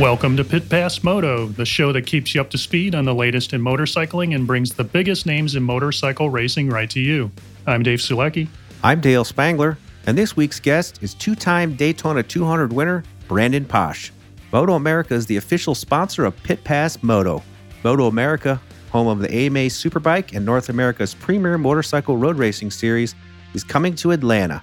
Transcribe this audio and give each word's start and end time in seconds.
Welcome 0.00 0.34
to 0.38 0.44
Pit 0.44 0.70
Pass 0.70 1.04
Moto, 1.04 1.46
the 1.46 1.66
show 1.66 1.92
that 1.92 2.06
keeps 2.06 2.34
you 2.34 2.40
up 2.40 2.48
to 2.52 2.56
speed 2.56 2.94
on 2.94 3.04
the 3.04 3.14
latest 3.14 3.52
in 3.52 3.60
motorcycling 3.60 4.34
and 4.34 4.46
brings 4.46 4.72
the 4.72 4.82
biggest 4.82 5.26
names 5.26 5.56
in 5.56 5.62
motorcycle 5.62 6.30
racing 6.30 6.70
right 6.70 6.88
to 6.88 7.00
you. 7.00 7.30
I'm 7.66 7.82
Dave 7.82 7.98
Sulecki. 7.98 8.48
I'm 8.82 9.02
Dale 9.02 9.24
Spangler, 9.24 9.76
and 10.06 10.16
this 10.16 10.34
week's 10.34 10.58
guest 10.58 11.02
is 11.02 11.12
two 11.12 11.34
time 11.34 11.74
Daytona 11.74 12.22
200 12.22 12.72
winner 12.72 13.04
Brandon 13.28 13.66
Paasch. 13.66 14.10
Moto 14.54 14.72
America 14.72 15.12
is 15.12 15.26
the 15.26 15.36
official 15.36 15.74
sponsor 15.74 16.24
of 16.24 16.34
Pit 16.44 16.64
Pass 16.64 17.02
Moto. 17.02 17.42
MotoAmerica, 17.84 18.58
home 18.92 19.06
of 19.06 19.18
the 19.18 19.30
AMA 19.30 19.66
Superbike 19.66 20.34
and 20.34 20.46
North 20.46 20.70
America's 20.70 21.12
premier 21.12 21.58
motorcycle 21.58 22.16
road 22.16 22.38
racing 22.38 22.70
series, 22.70 23.14
is 23.52 23.62
coming 23.62 23.94
to 23.96 24.12
Atlanta. 24.12 24.62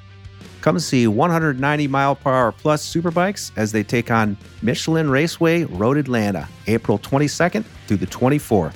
Come 0.61 0.79
see 0.79 1.07
190 1.07 1.87
mile 1.87 2.15
per 2.15 2.31
hour 2.31 2.51
plus 2.51 2.85
superbikes 2.87 3.51
as 3.55 3.71
they 3.71 3.83
take 3.83 4.11
on 4.11 4.37
Michelin 4.61 5.09
Raceway 5.09 5.63
Road 5.63 5.97
Atlanta, 5.97 6.47
April 6.67 6.99
22nd 6.99 7.63
through 7.87 7.97
the 7.97 8.07
24th. 8.07 8.73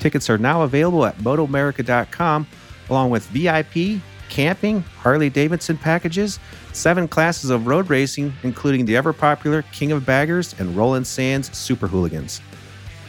Tickets 0.00 0.30
are 0.30 0.38
now 0.38 0.62
available 0.62 1.04
at 1.04 1.16
motoamerica.com 1.18 2.46
along 2.90 3.10
with 3.10 3.24
VIP, 3.26 4.00
camping, 4.28 4.80
Harley 4.98 5.30
Davidson 5.30 5.76
packages, 5.76 6.38
seven 6.72 7.06
classes 7.06 7.50
of 7.50 7.66
road 7.66 7.90
racing, 7.90 8.32
including 8.42 8.86
the 8.86 8.96
ever 8.96 9.12
popular 9.12 9.62
King 9.72 9.92
of 9.92 10.06
Baggers 10.06 10.54
and 10.58 10.76
Roland 10.76 11.06
Sands 11.06 11.56
Super 11.56 11.86
Hooligans. 11.86 12.40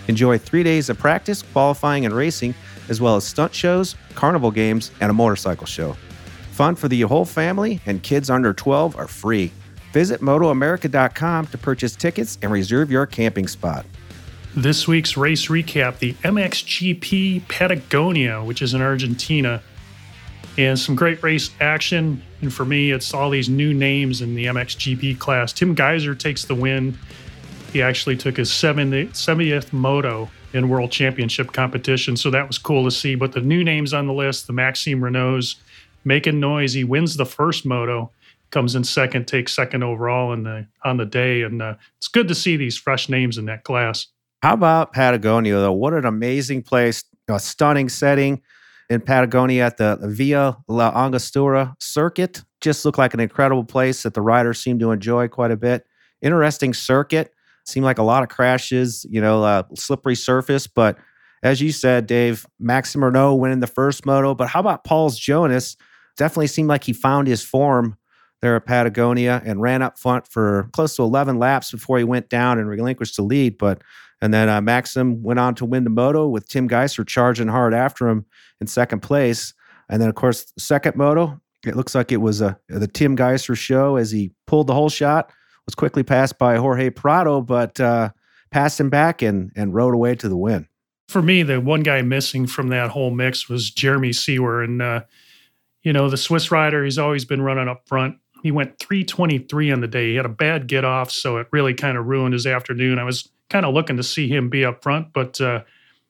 Enjoy 0.08 0.38
three 0.38 0.64
days 0.64 0.90
of 0.90 1.00
practice, 1.00 1.42
qualifying, 1.42 2.06
and 2.06 2.14
racing, 2.14 2.54
as 2.90 3.00
well 3.00 3.16
as 3.16 3.24
stunt 3.24 3.56
shows, 3.56 3.96
carnival 4.16 4.52
games, 4.52 4.92
and 5.00 5.10
a 5.10 5.14
motorcycle 5.14 5.66
show. 5.66 5.96
Fun 6.54 6.76
for 6.76 6.88
the 6.88 7.02
whole 7.02 7.26
family, 7.26 7.82
and 7.88 8.04
kids 8.04 8.30
under 8.30 8.54
12 8.54 8.96
are 8.96 9.08
free. 9.08 9.52
Visit 9.92 10.22
MotoAmerica.com 10.22 11.48
to 11.48 11.58
purchase 11.58 11.96
tickets 11.96 12.38
and 12.44 12.52
reserve 12.52 12.92
your 12.92 13.08
camping 13.08 13.48
spot. 13.48 13.88
This 14.56 14.88
week's 14.88 15.18
race 15.18 15.48
recap 15.48 15.98
the 15.98 16.14
MXGP 16.14 17.48
Patagonia, 17.48 18.44
which 18.44 18.62
is 18.62 18.76
in 18.76 18.84
Argentina, 18.84 19.64
and 20.56 20.78
some 20.78 20.94
great 20.94 21.24
race 21.24 21.50
action. 21.60 22.22
And 22.42 22.54
for 22.54 22.66
me, 22.66 22.92
it's 22.92 23.16
all 23.16 23.32
these 23.32 23.50
new 23.50 23.74
names 23.74 24.22
in 24.22 24.36
the 24.36 24.46
MXGP 24.46 25.18
class. 25.18 25.54
Tim 25.54 25.76
Gajser 25.76 26.18
takes 26.18 26.46
the 26.46 26.54
win. 26.54 26.96
He 27.72 27.82
actually 27.82 28.16
took 28.16 28.38
his 28.38 28.52
70th 28.52 29.74
moto 29.74 30.30
in 30.54 30.70
World 30.70 30.92
Championship 30.92 31.52
competition, 31.52 32.16
so 32.16 32.30
that 32.30 32.46
was 32.46 32.60
cool 32.60 32.84
to 32.84 32.92
see. 32.92 33.16
But 33.16 33.32
the 33.32 33.42
new 33.42 33.64
names 33.64 33.92
on 33.92 34.06
the 34.06 34.14
list, 34.14 34.46
the 34.46 34.54
Maxime 34.54 35.02
Renaults, 35.02 35.56
making 36.04 36.40
noise. 36.40 36.74
He 36.74 36.84
wins 36.84 37.16
the 37.16 37.26
first 37.26 37.66
moto, 37.66 38.12
comes 38.52 38.76
in 38.76 38.84
second, 38.84 39.28
takes 39.28 39.56
second 39.56 39.84
overall 39.84 40.34
in 40.34 40.44
the 40.44 40.68
on 40.84 40.98
the 40.98 41.06
day, 41.06 41.42
and 41.42 41.62
uh, 41.62 41.76
it's 41.98 42.08
good 42.08 42.28
to 42.28 42.36
see 42.36 42.58
these 42.58 42.78
fresh 42.78 43.10
names 43.10 43.38
in 43.38 43.46
that 43.46 43.64
class. 43.64 44.08
How 44.42 44.54
about 44.54 44.94
Patagonia 44.94 45.56
though? 45.56 45.74
What 45.74 45.94
an 45.94 46.06
amazing 46.06 46.64
place! 46.64 47.04
A 47.30 47.40
stunning 47.40 47.88
setting 47.88 48.42
in 48.90 49.02
Patagonia 49.02 49.66
at 49.66 49.78
the 49.78 49.98
Villa 50.02 50.58
La 50.68 50.90
Angostura 50.90 51.76
circuit. 51.80 52.44
Just 52.60 52.86
looked 52.86 52.98
like 52.98 53.14
an 53.14 53.20
incredible 53.20 53.64
place 53.64 54.04
that 54.04 54.14
the 54.14 54.22
riders 54.22 54.60
seem 54.60 54.80
to 54.80 54.92
enjoy 54.92 55.28
quite 55.28 55.52
a 55.52 55.58
bit. 55.58 55.86
Interesting 56.22 56.74
circuit. 56.74 57.34
Seemed 57.66 57.86
like 57.86 57.98
a 57.98 58.04
lot 58.04 58.24
of 58.24 58.30
crashes, 58.30 59.06
you 59.10 59.22
know, 59.22 59.44
uh, 59.44 59.64
slippery 59.76 60.16
surface, 60.16 60.68
but 60.68 60.98
as 61.44 61.62
you 61.62 61.74
said, 61.74 62.08
Dave, 62.08 62.46
Maxime 62.60 63.02
Renaux 63.02 63.38
winning 63.38 63.60
the 63.60 63.68
first 63.68 64.06
moto. 64.06 64.34
But 64.34 64.48
how 64.48 64.62
about 64.62 64.86
Pauls 64.86 65.20
Jonass? 65.20 65.76
Definitely 66.18 66.48
seemed 66.48 66.70
like 66.70 66.84
he 66.84 66.94
found 66.94 67.28
his 67.28 67.44
form 67.44 67.98
there 68.42 68.56
at 68.56 68.66
Patagonia 68.66 69.42
and 69.46 69.62
ran 69.62 69.82
up 69.82 69.98
front 69.98 70.28
for 70.28 70.70
close 70.74 70.96
to 70.98 71.02
11 71.04 71.40
laps 71.40 71.72
before 71.72 71.98
he 71.98 72.04
went 72.04 72.30
down 72.30 72.60
and 72.60 72.68
relinquished 72.68 73.16
the 73.16 73.24
lead. 73.24 73.58
But 73.58 73.82
and 74.22 74.34
then 74.34 74.48
uh, 74.48 74.62
Maxim 74.62 75.22
went 75.22 75.40
on 75.40 75.54
to 75.56 75.66
win 75.66 75.84
the 75.84 75.90
moto 75.90 76.28
with 76.28 76.48
Tim 76.48 76.70
Gajser 76.70 77.06
charging 77.06 77.50
hard 77.50 77.74
after 77.74 78.08
him 78.08 78.26
in 78.62 78.68
second 78.68 79.02
place. 79.02 79.54
And 79.90 80.02
then, 80.02 80.08
of 80.08 80.16
course, 80.16 80.54
second 80.58 80.96
moto, 80.96 81.42
it 81.66 81.76
looks 81.76 81.94
like 81.94 82.12
it 82.12 82.22
was 82.22 82.42
a, 82.42 82.58
uh, 82.74 82.80
the 82.80 82.88
Tim 82.88 83.18
Gajser 83.18 83.58
show 83.58 83.98
as 83.98 84.12
he 84.12 84.32
pulled 84.48 84.68
the 84.68 84.74
whole 84.74 84.90
shot, 84.90 85.32
was 85.66 85.76
quickly 85.76 86.04
passed 86.04 86.38
by 86.38 86.56
Jorge 86.56 86.90
Prado, 86.90 87.42
but 87.42 87.80
uh, 87.80 88.12
passed 88.52 88.80
him 88.80 88.90
back 88.90 89.22
and, 89.22 89.52
and 89.56 89.74
rode 89.74 89.94
away 89.94 90.16
to 90.16 90.30
the 90.30 90.38
win. 90.38 90.68
For 91.10 91.22
me, 91.22 91.44
the 91.44 91.60
one 91.60 91.84
guy 91.84 92.02
missing 92.02 92.48
from 92.48 92.70
that 92.70 92.92
whole 92.92 93.12
mix 93.12 93.50
was 93.50 93.72
Jeremy 93.72 94.14
Seewer. 94.14 94.64
And 94.64 94.82
uh, 94.82 95.02
you 95.84 95.94
know, 95.94 96.10
the 96.10 96.18
Swiss 96.18 96.52
rider, 96.52 96.84
he's 96.84 96.98
always 96.98 97.26
been 97.26 97.42
running 97.42 97.68
up 97.68 97.88
front. 97.88 98.18
He 98.42 98.52
went 98.52 98.80
323 98.80 99.72
on 99.72 99.82
the 99.82 99.88
day. 99.88 100.10
He 100.10 100.16
had 100.16 100.26
a 100.26 100.30
bad 100.30 100.68
get 100.68 100.84
off, 100.84 101.12
so 101.12 101.38
it 101.38 101.48
really 101.52 101.74
kind 101.74 101.98
of 101.98 102.06
ruined 102.06 102.34
his 102.34 102.46
afternoon. 102.46 103.00
I 103.00 103.04
was 103.04 103.30
kind 103.50 103.66
of 103.66 103.74
looking 103.74 103.98
to 103.98 104.04
see 104.04 104.28
him 104.28 104.50
be 104.50 104.66
up 104.66 104.82
front, 104.82 105.14
but 105.14 105.40
uh, 105.40 105.64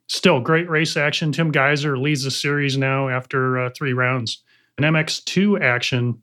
still 0.07 0.39
great 0.39 0.69
race 0.69 0.95
action. 0.97 1.31
Tim 1.31 1.51
Gajser 1.51 1.99
leads 1.99 2.23
the 2.23 2.31
series 2.31 2.77
now 2.77 3.09
after 3.09 3.59
uh, 3.59 3.69
three 3.75 3.93
rounds. 3.93 4.43
An 4.77 4.83
MX2 4.83 5.61
action 5.61 6.21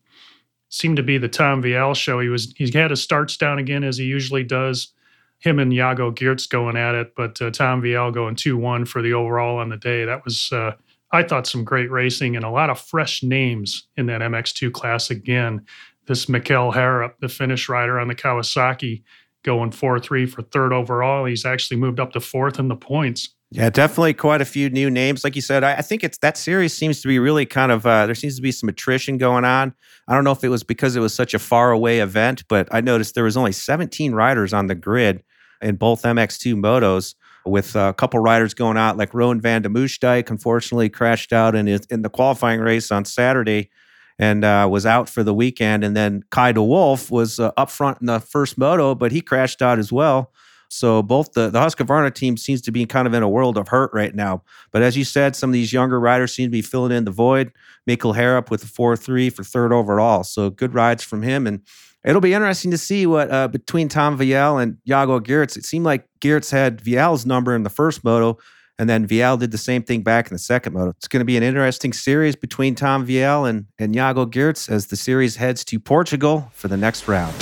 seemed 0.69 0.97
to 0.97 1.03
be 1.03 1.19
the 1.19 1.29
Tom 1.29 1.63
Vialle 1.63 1.97
show. 1.97 2.21
He 2.21 2.29
was 2.29 2.53
he 2.57 2.71
had 2.71 2.91
his 2.91 3.03
starts 3.03 3.37
down 3.37 3.59
again 3.59 3.85
as 3.85 3.99
he 3.99 4.05
usually 4.05 4.45
does. 4.45 4.93
Him 5.39 5.59
and 5.59 5.73
Jago 5.73 6.13
Geerts 6.13 6.49
going 6.49 6.77
at 6.77 6.95
it, 6.95 7.15
but 7.17 7.41
uh, 7.41 7.51
Tom 7.51 7.83
Vialle 7.83 8.13
going 8.13 8.37
2 8.37 8.57
1 8.57 8.85
for 8.85 9.01
the 9.03 9.13
overall 9.13 9.59
on 9.59 9.69
the 9.69 9.77
day. 9.77 10.05
That 10.05 10.25
was 10.25 10.51
uh, 10.53 10.73
I 11.13 11.23
thought 11.23 11.47
some 11.47 11.65
great 11.65 11.91
racing 11.91 12.37
and 12.37 12.45
a 12.45 12.51
lot 12.51 12.71
of 12.71 12.81
fresh 12.81 13.23
names 13.23 13.89
in 13.97 14.07
that 14.07 14.21
MX2 14.21 14.73
class 14.73 15.11
again. 15.11 15.65
This 16.07 16.27
Mikkel 16.27 16.75
Haarup, 16.75 17.15
the 17.21 17.29
Finnish 17.29 17.69
rider 17.69 17.99
on 17.99 18.09
the 18.09 18.15
Kawasaki, 18.15 19.03
going 19.43 19.71
4 19.71 20.01
3 20.01 20.27
for 20.27 20.43
third 20.43 20.73
overall. 20.73 21.25
He's 21.25 21.45
actually 21.45 21.79
moved 21.79 22.01
up 22.01 22.13
to 22.13 22.21
fourth 22.21 22.59
in 22.59 22.69
the 22.69 22.77
points. 22.77 23.31
Yeah, 23.53 23.69
definitely 23.69 24.15
quite 24.15 24.41
a 24.41 24.45
few 24.45 24.71
new 24.71 24.91
names. 24.91 25.25
Like 25.25 25.35
you 25.35 25.43
said, 25.43 25.65
I, 25.65 25.75
I 25.75 25.83
think 25.83 26.05
it's 26.05 26.19
that 26.19 26.37
series 26.37 26.73
seems 26.73 27.03
to 27.03 27.09
be 27.09 27.19
really 27.19 27.47
kind 27.47 27.73
of 27.73 27.85
uh, 27.85 28.07
there 28.07 28.15
seems 28.15 28.37
to 28.37 28.43
be 28.43 28.53
some 28.53 28.69
attrition 28.69 29.19
going 29.19 29.45
on. 29.45 29.75
I 30.07 30.15
don't 30.15 30.23
know 30.23 30.31
if 30.31 30.45
it 30.45 30.51
was 30.51 30.63
because 30.63 30.95
it 30.95 31.01
was 31.01 31.13
such 31.13 31.35
a 31.35 31.39
far 31.41 31.73
away 31.73 31.99
event, 31.99 32.45
but 32.49 32.69
I 32.71 32.81
noticed 32.81 33.17
there 33.17 33.25
was 33.25 33.37
only 33.37 33.53
17 33.53 34.15
riders 34.15 34.53
on 34.53 34.69
the 34.69 34.77
grid 34.77 35.25
in 35.61 35.77
both 35.77 36.03
MX2 36.03 36.55
motos 36.55 37.15
with 37.47 37.75
a 37.77 37.95
couple 37.95 38.21
riders 38.21 38.55
going 38.55 38.77
out, 38.77 38.97
like 38.97 39.15
Roan 39.15 39.41
van 39.41 39.63
de 39.63 39.69
Moosdijk, 39.69 40.31
unfortunately 40.31 40.89
crashed 40.89 41.33
out 41.33 41.55
in, 41.55 41.67
his, 41.67 41.87
in 41.87 42.03
the 42.03 42.11
qualifying 42.11 42.61
race 42.61 42.91
on 42.91 43.05
Saturday 43.05 43.71
and 44.19 44.45
uh, 44.45 44.69
was 44.71 44.85
out 44.85 45.09
for 45.09 45.23
the 45.23 45.33
weekend. 45.33 45.83
And 45.83 45.97
then 45.97 46.23
Kay 46.31 46.53
de 46.53 46.63
Wolf 46.63 47.11
was 47.11 47.41
uh, 47.41 47.53
up 47.57 47.71
front 47.71 48.01
in 48.01 48.07
the 48.07 48.21
first 48.21 48.59
moto, 48.59 48.95
but 48.95 49.13
he 49.13 49.23
crashed 49.23 49.63
out 49.63 49.79
as 49.79 49.91
well. 49.91 50.33
So 50.69 51.03
both 51.03 51.33
the, 51.33 51.51
the 51.51 51.59
Husqvarna 51.59 52.15
team 52.15 52.37
seems 52.37 52.61
to 52.63 52.71
be 52.71 52.87
kind 52.87 53.09
of 53.09 53.15
in 53.15 53.25
a 53.25 53.29
world 53.29 53.59
of 53.59 53.69
hurt 53.69 53.91
right 53.93 54.15
now. 54.15 54.43
But 54.71 54.83
as 54.83 54.97
you 54.97 55.05
said, 55.05 55.35
some 55.35 55.51
of 55.51 55.55
these 55.55 55.73
younger 55.73 55.99
riders 55.99 56.33
seem 56.33 56.47
to 56.47 56.53
be 56.53 56.63
filling 56.63 56.93
in 56.93 57.05
the 57.05 57.11
void. 57.11 57.51
Mikkel 57.89 58.15
Haarup 58.15 58.51
with 58.51 58.63
a 58.63 58.67
4-3 58.67 59.33
for 59.33 59.43
third 59.43 59.73
overall. 59.73 60.23
So 60.23 60.49
good 60.49 60.75
rides 60.75 61.03
from 61.03 61.23
him. 61.23 61.47
And 61.47 61.63
It'll 62.05 62.21
be 62.21 62.33
interesting 62.33 62.71
to 62.71 62.79
see 62.79 63.07
what 63.07 63.31
uh, 63.31 63.49
between 63.49 63.89
Tom 63.89 64.19
Vialle 64.19 64.63
and 64.63 64.79
Jago 64.85 65.21
Geerts. 65.21 65.57
It 65.57 65.65
seemed 65.65 65.85
like 65.85 66.07
Geerts 66.21 66.51
had 66.51 66.83
Vialle's 66.83 67.27
number 67.27 67.55
in 67.55 67.63
the 67.63 67.71
first 67.71 68.05
moto, 68.05 68.39
and 68.79 68.89
then 68.89 69.07
Vialle 69.07 69.39
did 69.39 69.51
the 69.51 69.59
same 69.59 69.83
thing 69.83 70.03
back 70.03 70.27
in 70.27 70.35
the 70.35 70.39
second 70.39 70.73
moto. 70.73 70.91
It's 70.97 71.09
going 71.09 71.21
to 71.21 71.27
be 71.27 71.37
an 71.37 71.43
interesting 71.43 71.93
series 71.93 72.37
between 72.37 72.75
Tom 72.75 73.07
Vialle 73.07 73.49
and, 73.49 73.67
and 73.79 73.95
Jago 73.95 74.25
Geerts 74.25 74.71
as 74.71 74.87
the 74.87 74.97
series 74.97 75.37
heads 75.37 75.65
to 75.67 75.79
Portugal 75.79 76.51
for 76.55 76.69
the 76.69 76.79
next 76.79 77.07
round. 77.07 77.35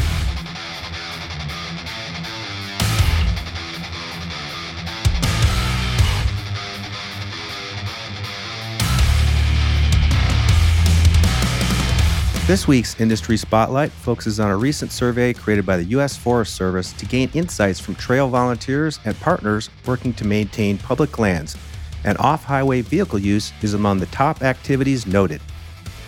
This 12.49 12.67
week's 12.67 12.99
Industry 12.99 13.37
Spotlight 13.37 13.93
focuses 13.93 14.41
on 14.41 14.50
a 14.50 14.56
recent 14.56 14.91
survey 14.91 15.35
created 15.35 15.67
by 15.67 15.77
the 15.77 15.85
U.S. 15.85 16.17
Forest 16.17 16.55
Service 16.55 16.95
to 16.95 17.05
gain 17.05 17.29
insights 17.35 17.79
from 17.79 17.95
trail 17.95 18.31
volunteers 18.31 19.00
and 19.05 19.15
partners 19.21 19.69
working 19.85 20.15
to 20.15 20.27
maintain 20.27 20.79
public 20.79 21.19
lands, 21.19 21.59
and 22.05 22.17
off 22.17 22.45
highway 22.45 22.81
vehicle 22.81 23.19
use 23.19 23.53
is 23.61 23.75
among 23.75 23.99
the 23.99 24.06
top 24.06 24.43
activities 24.43 25.06
noted. 25.06 25.43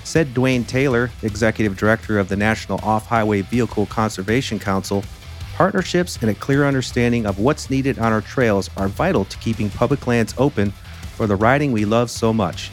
Said 0.04 0.32
Duane 0.32 0.64
Taylor, 0.64 1.10
Executive 1.22 1.76
Director 1.76 2.18
of 2.18 2.30
the 2.30 2.36
National 2.36 2.80
Off 2.82 3.06
Highway 3.06 3.42
Vehicle 3.42 3.84
Conservation 3.84 4.58
Council, 4.58 5.04
partnerships 5.56 6.16
and 6.22 6.30
a 6.30 6.34
clear 6.34 6.64
understanding 6.64 7.26
of 7.26 7.38
what's 7.38 7.68
needed 7.68 7.98
on 7.98 8.14
our 8.14 8.22
trails 8.22 8.70
are 8.78 8.88
vital 8.88 9.26
to 9.26 9.36
keeping 9.40 9.68
public 9.68 10.06
lands 10.06 10.32
open 10.38 10.70
for 10.70 11.26
the 11.26 11.36
riding 11.36 11.70
we 11.70 11.84
love 11.84 12.10
so 12.10 12.32
much 12.32 12.70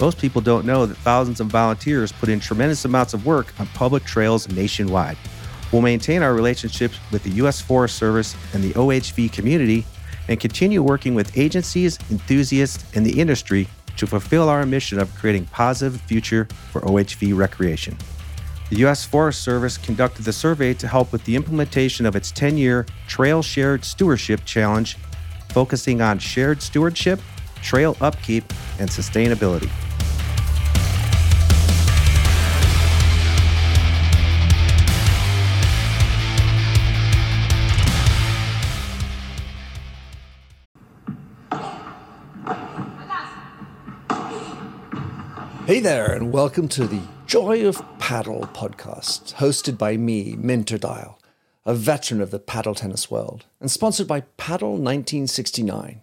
most 0.00 0.18
people 0.18 0.40
don't 0.40 0.64
know 0.64 0.86
that 0.86 0.96
thousands 0.98 1.40
of 1.40 1.48
volunteers 1.48 2.12
put 2.12 2.28
in 2.28 2.40
tremendous 2.40 2.84
amounts 2.84 3.14
of 3.14 3.24
work 3.24 3.52
on 3.60 3.66
public 3.68 4.04
trails 4.04 4.48
nationwide. 4.48 5.16
We'll 5.72 5.82
maintain 5.82 6.22
our 6.22 6.34
relationships 6.34 6.98
with 7.10 7.22
the 7.22 7.30
U.S. 7.30 7.60
Forest 7.60 7.96
Service 7.96 8.36
and 8.52 8.62
the 8.62 8.72
OHV 8.72 9.32
community 9.32 9.86
and 10.28 10.38
continue 10.38 10.82
working 10.82 11.14
with 11.14 11.36
agencies, 11.36 11.98
enthusiasts, 12.10 12.84
and 12.94 13.04
the 13.04 13.20
industry 13.20 13.68
to 13.96 14.06
fulfill 14.06 14.48
our 14.48 14.66
mission 14.66 14.98
of 14.98 15.14
creating 15.14 15.44
a 15.44 15.54
positive 15.54 16.00
future 16.02 16.46
for 16.70 16.80
OHV 16.82 17.36
recreation. 17.36 17.96
The 18.70 18.78
U.S. 18.78 19.04
Forest 19.04 19.42
Service 19.42 19.76
conducted 19.76 20.24
the 20.24 20.32
survey 20.32 20.72
to 20.74 20.88
help 20.88 21.12
with 21.12 21.24
the 21.24 21.36
implementation 21.36 22.06
of 22.06 22.16
its 22.16 22.30
10 22.32 22.56
year 22.56 22.86
Trail 23.06 23.42
Shared 23.42 23.84
Stewardship 23.84 24.44
Challenge, 24.44 24.96
focusing 25.50 26.00
on 26.00 26.18
shared 26.18 26.62
stewardship, 26.62 27.20
trail 27.62 27.96
upkeep, 28.00 28.44
and 28.78 28.90
sustainability. 28.90 29.70
Hey 45.64 45.80
there, 45.80 46.12
and 46.12 46.32
welcome 46.32 46.68
to 46.68 46.86
the 46.86 47.00
Joy 47.24 47.66
of 47.66 47.80
Paddle 47.98 48.48
podcast, 48.52 49.34
hosted 49.34 49.78
by 49.78 49.96
me, 49.96 50.36
Minter 50.36 50.76
Dial, 50.76 51.18
a 51.64 51.72
veteran 51.72 52.20
of 52.20 52.30
the 52.30 52.40
paddle 52.40 52.74
tennis 52.74 53.10
world, 53.10 53.46
and 53.58 53.70
sponsored 53.70 54.08
by 54.08 54.20
Paddle 54.36 54.72
1969. 54.72 56.02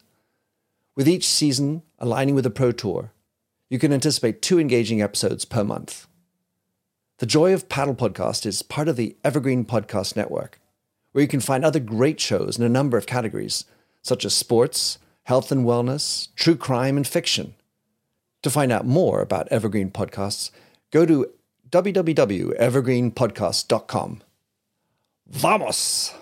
With 0.95 1.07
each 1.07 1.27
season 1.27 1.83
aligning 1.99 2.33
with 2.35 2.43
the 2.43 2.49
Pro 2.49 2.73
Tour, 2.73 3.13
you 3.69 3.79
can 3.79 3.93
anticipate 3.93 4.41
two 4.41 4.59
engaging 4.59 5.01
episodes 5.01 5.45
per 5.45 5.63
month. 5.63 6.07
The 7.19 7.25
Joy 7.25 7.53
of 7.53 7.69
Paddle 7.69 7.95
podcast 7.95 8.45
is 8.45 8.61
part 8.61 8.89
of 8.89 8.97
the 8.97 9.15
Evergreen 9.23 9.63
Podcast 9.63 10.17
Network, 10.17 10.59
where 11.11 11.21
you 11.21 11.27
can 11.27 11.39
find 11.39 11.63
other 11.63 11.79
great 11.79 12.19
shows 12.19 12.57
in 12.57 12.65
a 12.65 12.69
number 12.69 12.97
of 12.97 13.05
categories, 13.05 13.63
such 14.01 14.25
as 14.25 14.33
sports, 14.33 14.97
health 15.23 15.49
and 15.51 15.65
wellness, 15.65 16.27
true 16.35 16.57
crime, 16.57 16.97
and 16.97 17.07
fiction. 17.07 17.53
To 18.41 18.49
find 18.49 18.71
out 18.71 18.85
more 18.85 19.21
about 19.21 19.47
Evergreen 19.49 19.91
Podcasts, 19.91 20.51
go 20.91 21.05
to 21.05 21.27
www.evergreenpodcast.com. 21.69 24.23
Vamos! 25.29 26.13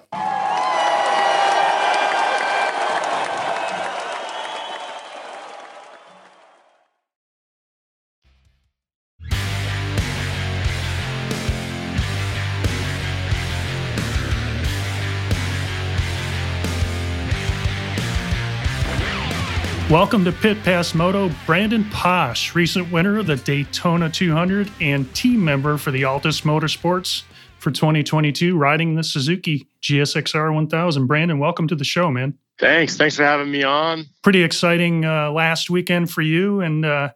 Welcome 19.90 20.24
to 20.26 20.32
Pit 20.32 20.62
Pass 20.64 20.94
Moto, 20.94 21.32
Brandon 21.48 21.84
Paasch, 21.86 22.54
recent 22.54 22.92
winner 22.92 23.18
of 23.18 23.26
the 23.26 23.38
Daytona 23.38 24.08
200 24.08 24.70
and 24.80 25.12
team 25.16 25.44
member 25.44 25.80
for 25.80 25.90
the 25.90 26.04
Altus 26.04 26.44
Motorsports 26.44 27.24
for 27.58 27.72
2022, 27.72 28.56
riding 28.56 28.94
the 28.94 29.04
Suzuki 29.04 29.68
GSXR 29.82 30.54
1000. 30.54 31.08
Brandon, 31.08 31.40
welcome 31.40 31.68
to 31.68 31.76
the 31.76 31.84
show, 31.84 32.12
man. 32.12 32.38
Thanks. 32.60 32.98
Thanks 32.98 33.16
for 33.16 33.24
having 33.24 33.50
me 33.50 33.64
on. 33.64 34.06
Pretty 34.22 34.44
exciting 34.44 35.06
uh, 35.06 35.32
last 35.32 35.72
weekend 35.72 36.12
for 36.12 36.22
you. 36.22 36.62
And 36.62 36.86
uh, 36.86 37.10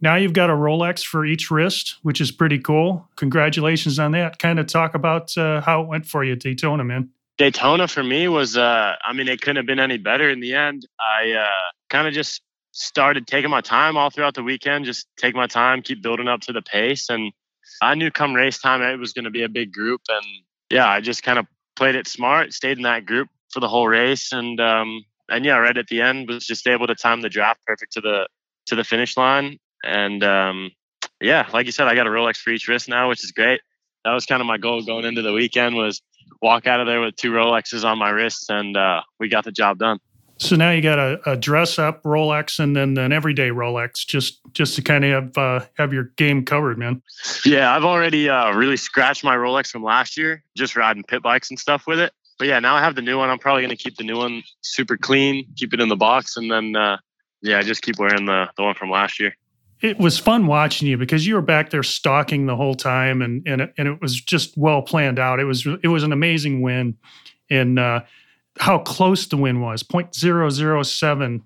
now 0.00 0.14
you've 0.14 0.32
got 0.32 0.48
a 0.48 0.54
Rolex 0.54 1.04
for 1.04 1.24
each 1.26 1.50
wrist, 1.50 1.96
which 2.02 2.20
is 2.20 2.30
pretty 2.30 2.60
cool. 2.60 3.08
Congratulations 3.16 3.98
on 3.98 4.12
that. 4.12 4.38
Kind 4.38 4.60
of 4.60 4.68
talk 4.68 4.94
about 4.94 5.36
uh, 5.36 5.60
how 5.60 5.82
it 5.82 5.88
went 5.88 6.06
for 6.06 6.22
you 6.22 6.34
at 6.34 6.38
Daytona, 6.38 6.84
man. 6.84 7.10
Daytona 7.38 7.86
for 7.86 8.02
me 8.02 8.28
was, 8.28 8.56
uh, 8.56 8.94
I 9.04 9.12
mean, 9.12 9.28
it 9.28 9.40
couldn't 9.40 9.56
have 9.56 9.66
been 9.66 9.78
any 9.78 9.98
better 9.98 10.30
in 10.30 10.40
the 10.40 10.54
end. 10.54 10.86
I 10.98 11.32
uh, 11.32 11.70
kind 11.90 12.08
of 12.08 12.14
just 12.14 12.40
started 12.72 13.26
taking 13.26 13.50
my 13.50 13.60
time 13.60 13.96
all 13.96 14.10
throughout 14.10 14.34
the 14.34 14.42
weekend, 14.42 14.84
just 14.84 15.06
take 15.18 15.34
my 15.34 15.46
time, 15.46 15.82
keep 15.82 16.02
building 16.02 16.28
up 16.28 16.40
to 16.42 16.52
the 16.52 16.62
pace. 16.62 17.08
And 17.10 17.32
I 17.82 17.94
knew 17.94 18.10
come 18.10 18.34
race 18.34 18.58
time, 18.58 18.82
it 18.82 18.98
was 18.98 19.12
going 19.12 19.24
to 19.24 19.30
be 19.30 19.42
a 19.42 19.48
big 19.48 19.72
group. 19.72 20.02
And 20.08 20.24
yeah, 20.70 20.88
I 20.88 21.00
just 21.00 21.22
kind 21.22 21.38
of 21.38 21.46
played 21.74 21.94
it 21.94 22.06
smart, 22.06 22.52
stayed 22.52 22.78
in 22.78 22.84
that 22.84 23.04
group 23.04 23.28
for 23.50 23.60
the 23.60 23.68
whole 23.68 23.86
race. 23.86 24.32
And, 24.32 24.58
um, 24.60 25.04
and 25.28 25.44
yeah, 25.44 25.56
right 25.56 25.76
at 25.76 25.88
the 25.88 26.00
end 26.00 26.28
was 26.28 26.46
just 26.46 26.66
able 26.66 26.86
to 26.86 26.94
time 26.94 27.20
the 27.20 27.28
draft 27.28 27.60
perfect 27.66 27.92
to 27.92 28.00
the, 28.00 28.28
to 28.66 28.74
the 28.74 28.84
finish 28.84 29.16
line. 29.16 29.58
And, 29.84 30.24
um, 30.24 30.70
yeah, 31.20 31.48
like 31.52 31.66
you 31.66 31.72
said, 31.72 31.86
I 31.86 31.94
got 31.94 32.06
a 32.06 32.10
Rolex 32.10 32.36
for 32.36 32.50
each 32.50 32.68
wrist 32.68 32.88
now, 32.88 33.08
which 33.08 33.24
is 33.24 33.32
great. 33.32 33.60
That 34.04 34.12
was 34.12 34.26
kind 34.26 34.40
of 34.40 34.46
my 34.46 34.58
goal 34.58 34.82
going 34.82 35.04
into 35.04 35.22
the 35.22 35.32
weekend 35.32 35.76
was 35.76 36.00
walk 36.42 36.66
out 36.66 36.80
of 36.80 36.86
there 36.86 37.00
with 37.00 37.16
two 37.16 37.32
Rolexes 37.32 37.84
on 37.84 37.98
my 37.98 38.10
wrists, 38.10 38.48
and 38.48 38.76
uh, 38.76 39.02
we 39.18 39.28
got 39.28 39.44
the 39.44 39.52
job 39.52 39.78
done. 39.78 39.98
So 40.38 40.54
now 40.54 40.70
you 40.70 40.82
got 40.82 40.98
a, 40.98 41.30
a, 41.30 41.36
dress 41.36 41.78
up 41.78 42.02
Rolex 42.02 42.58
and 42.58 42.76
then 42.76 42.98
an 42.98 43.10
everyday 43.10 43.48
Rolex, 43.48 44.06
just 44.06 44.40
just 44.52 44.76
to 44.76 44.82
kind 44.82 45.02
of 45.04 45.10
have 45.10 45.38
uh, 45.38 45.66
have 45.78 45.94
your 45.94 46.04
game 46.16 46.44
covered, 46.44 46.78
man. 46.78 47.02
Yeah, 47.46 47.74
I've 47.74 47.84
already 47.84 48.28
uh, 48.28 48.52
really 48.52 48.76
scratched 48.76 49.24
my 49.24 49.34
Rolex 49.34 49.70
from 49.70 49.82
last 49.82 50.18
year, 50.18 50.42
just 50.54 50.76
riding 50.76 51.04
pit 51.04 51.22
bikes 51.22 51.48
and 51.48 51.58
stuff 51.58 51.86
with 51.86 51.98
it. 51.98 52.12
But 52.38 52.48
yeah, 52.48 52.58
now 52.60 52.74
I 52.74 52.80
have 52.80 52.96
the 52.96 53.02
new 53.02 53.16
one. 53.16 53.30
I'm 53.30 53.38
probably 53.38 53.62
gonna 53.62 53.76
keep 53.76 53.96
the 53.96 54.04
new 54.04 54.18
one 54.18 54.42
super 54.60 54.98
clean, 54.98 55.46
keep 55.56 55.72
it 55.72 55.80
in 55.80 55.88
the 55.88 55.96
box, 55.96 56.36
and 56.36 56.50
then 56.50 56.76
uh, 56.76 56.98
yeah, 57.40 57.62
just 57.62 57.80
keep 57.80 57.98
wearing 57.98 58.26
the 58.26 58.50
the 58.58 58.62
one 58.62 58.74
from 58.74 58.90
last 58.90 59.18
year 59.18 59.34
it 59.80 59.98
was 59.98 60.18
fun 60.18 60.46
watching 60.46 60.88
you 60.88 60.96
because 60.96 61.26
you 61.26 61.34
were 61.34 61.42
back 61.42 61.70
there 61.70 61.82
stalking 61.82 62.46
the 62.46 62.56
whole 62.56 62.74
time 62.74 63.22
and 63.22 63.46
and 63.46 63.60
it, 63.60 63.74
and 63.76 63.88
it 63.88 64.00
was 64.00 64.20
just 64.20 64.56
well 64.56 64.82
planned 64.82 65.18
out. 65.18 65.40
It 65.40 65.44
was 65.44 65.66
it 65.82 65.88
was 65.88 66.02
an 66.02 66.12
amazing 66.12 66.62
win, 66.62 66.96
and 67.50 67.78
uh, 67.78 68.00
how 68.58 68.78
close 68.78 69.26
the 69.26 69.36
win 69.36 69.60
was 69.60 69.82
0.007 69.82 71.42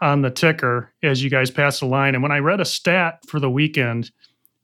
on 0.00 0.22
the 0.22 0.30
ticker 0.30 0.92
as 1.02 1.22
you 1.22 1.30
guys 1.30 1.50
passed 1.50 1.80
the 1.80 1.86
line. 1.86 2.14
And 2.14 2.22
when 2.22 2.32
I 2.32 2.38
read 2.38 2.60
a 2.60 2.64
stat 2.64 3.20
for 3.26 3.40
the 3.40 3.50
weekend 3.50 4.10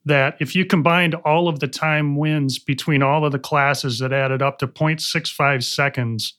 that 0.05 0.35
if 0.39 0.55
you 0.55 0.65
combined 0.65 1.15
all 1.15 1.47
of 1.47 1.59
the 1.59 1.67
time 1.67 2.15
wins 2.15 2.59
between 2.59 3.01
all 3.01 3.25
of 3.25 3.31
the 3.31 3.39
classes, 3.39 3.99
that 3.99 4.11
added 4.11 4.41
up 4.41 4.59
to 4.59 4.67
0.65 4.67 5.63
seconds 5.63 6.33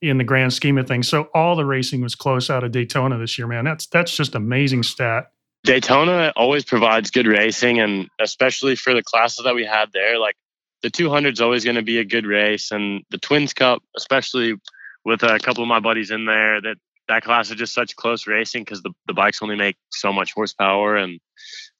in 0.00 0.18
the 0.18 0.24
grand 0.24 0.52
scheme 0.52 0.78
of 0.78 0.86
things. 0.86 1.08
So 1.08 1.24
all 1.34 1.56
the 1.56 1.64
racing 1.64 2.00
was 2.00 2.14
close 2.14 2.48
out 2.48 2.62
of 2.62 2.70
Daytona 2.70 3.18
this 3.18 3.36
year, 3.36 3.48
man. 3.48 3.64
That's 3.64 3.86
that's 3.86 4.16
just 4.16 4.34
amazing 4.34 4.84
stat. 4.84 5.32
Daytona 5.64 6.32
always 6.36 6.64
provides 6.64 7.10
good 7.10 7.26
racing, 7.26 7.80
and 7.80 8.08
especially 8.20 8.76
for 8.76 8.94
the 8.94 9.02
classes 9.02 9.44
that 9.44 9.54
we 9.54 9.64
had 9.64 9.90
there, 9.92 10.18
like 10.18 10.36
the 10.82 10.90
200 10.90 11.34
is 11.34 11.40
always 11.40 11.64
going 11.64 11.76
to 11.76 11.82
be 11.82 11.98
a 11.98 12.04
good 12.04 12.26
race, 12.26 12.70
and 12.70 13.02
the 13.10 13.18
Twins 13.18 13.52
Cup, 13.52 13.82
especially 13.96 14.54
with 15.04 15.22
a 15.22 15.38
couple 15.38 15.62
of 15.62 15.68
my 15.68 15.80
buddies 15.80 16.10
in 16.10 16.26
there, 16.26 16.60
that 16.60 16.76
that 17.08 17.24
class 17.24 17.50
is 17.50 17.56
just 17.56 17.74
such 17.74 17.96
close 17.96 18.26
racing 18.26 18.62
because 18.62 18.82
the, 18.82 18.92
the 19.06 19.14
bikes 19.14 19.42
only 19.42 19.56
make 19.56 19.76
so 19.90 20.12
much 20.12 20.32
horsepower, 20.32 20.96
and 20.96 21.20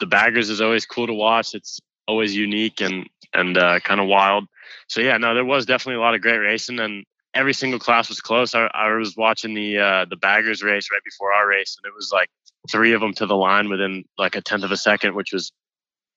the 0.01 0.07
baggers 0.07 0.51
is 0.51 0.61
always 0.61 0.87
cool 0.87 1.07
to 1.07 1.15
watch. 1.15 1.55
It's 1.55 1.79
always 2.07 2.35
unique 2.35 2.81
and 2.81 3.09
and 3.35 3.57
uh, 3.57 3.79
kind 3.81 4.01
of 4.01 4.09
wild. 4.09 4.47
So 4.89 5.01
yeah, 5.01 5.19
no, 5.19 5.35
there 5.35 5.45
was 5.45 5.67
definitely 5.67 6.01
a 6.01 6.01
lot 6.01 6.15
of 6.15 6.23
great 6.23 6.39
racing, 6.39 6.81
and 6.81 7.05
every 7.35 7.55
single 7.55 7.79
class 7.79 8.09
was 8.09 8.21
close. 8.21 8.55
I, 8.55 8.69
I 8.75 8.93
was 8.95 9.17
watching 9.17 9.55
the 9.55 9.79
uh, 9.79 10.05
the 10.09 10.17
baggers 10.17 10.63
race 10.63 10.89
right 10.91 11.05
before 11.05 11.33
our 11.33 11.47
race, 11.47 11.77
and 11.79 11.89
it 11.89 11.95
was 11.95 12.11
like 12.13 12.29
three 12.71 12.93
of 12.93 13.01
them 13.01 13.13
to 13.15 13.27
the 13.27 13.37
line 13.37 13.69
within 13.69 14.05
like 14.19 14.37
a 14.37 14.41
tenth 14.41 14.65
of 14.65 14.73
a 14.73 14.77
second, 14.77 15.15
which 15.15 15.33
was 15.33 15.53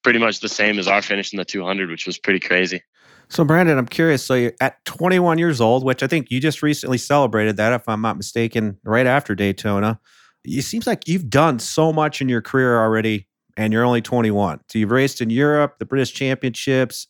pretty 0.03 0.19
much 0.19 0.39
the 0.39 0.49
same 0.49 0.79
as 0.79 0.87
our 0.87 1.01
finish 1.01 1.33
in 1.33 1.37
the 1.37 1.45
200, 1.45 1.89
which 1.89 2.05
was 2.05 2.17
pretty 2.17 2.39
crazy. 2.39 2.81
So, 3.29 3.45
Brandon, 3.45 3.77
I'm 3.77 3.87
curious. 3.87 4.25
So, 4.25 4.33
you're 4.33 4.53
at 4.59 4.83
21 4.85 5.37
years 5.37 5.61
old, 5.61 5.85
which 5.85 6.03
I 6.03 6.07
think 6.07 6.31
you 6.31 6.41
just 6.41 6.61
recently 6.61 6.97
celebrated 6.97 7.57
that, 7.57 7.71
if 7.71 7.87
I'm 7.87 8.01
not 8.01 8.17
mistaken, 8.17 8.77
right 8.83 9.05
after 9.05 9.35
Daytona. 9.35 9.99
It 10.43 10.63
seems 10.63 10.85
like 10.85 11.07
you've 11.07 11.29
done 11.29 11.59
so 11.59 11.93
much 11.93 12.19
in 12.19 12.27
your 12.27 12.41
career 12.41 12.79
already, 12.79 13.27
and 13.55 13.71
you're 13.71 13.85
only 13.85 14.01
21. 14.01 14.59
So, 14.69 14.79
you've 14.79 14.91
raced 14.91 15.21
in 15.21 15.29
Europe, 15.29 15.79
the 15.79 15.85
British 15.85 16.11
Championships. 16.13 17.07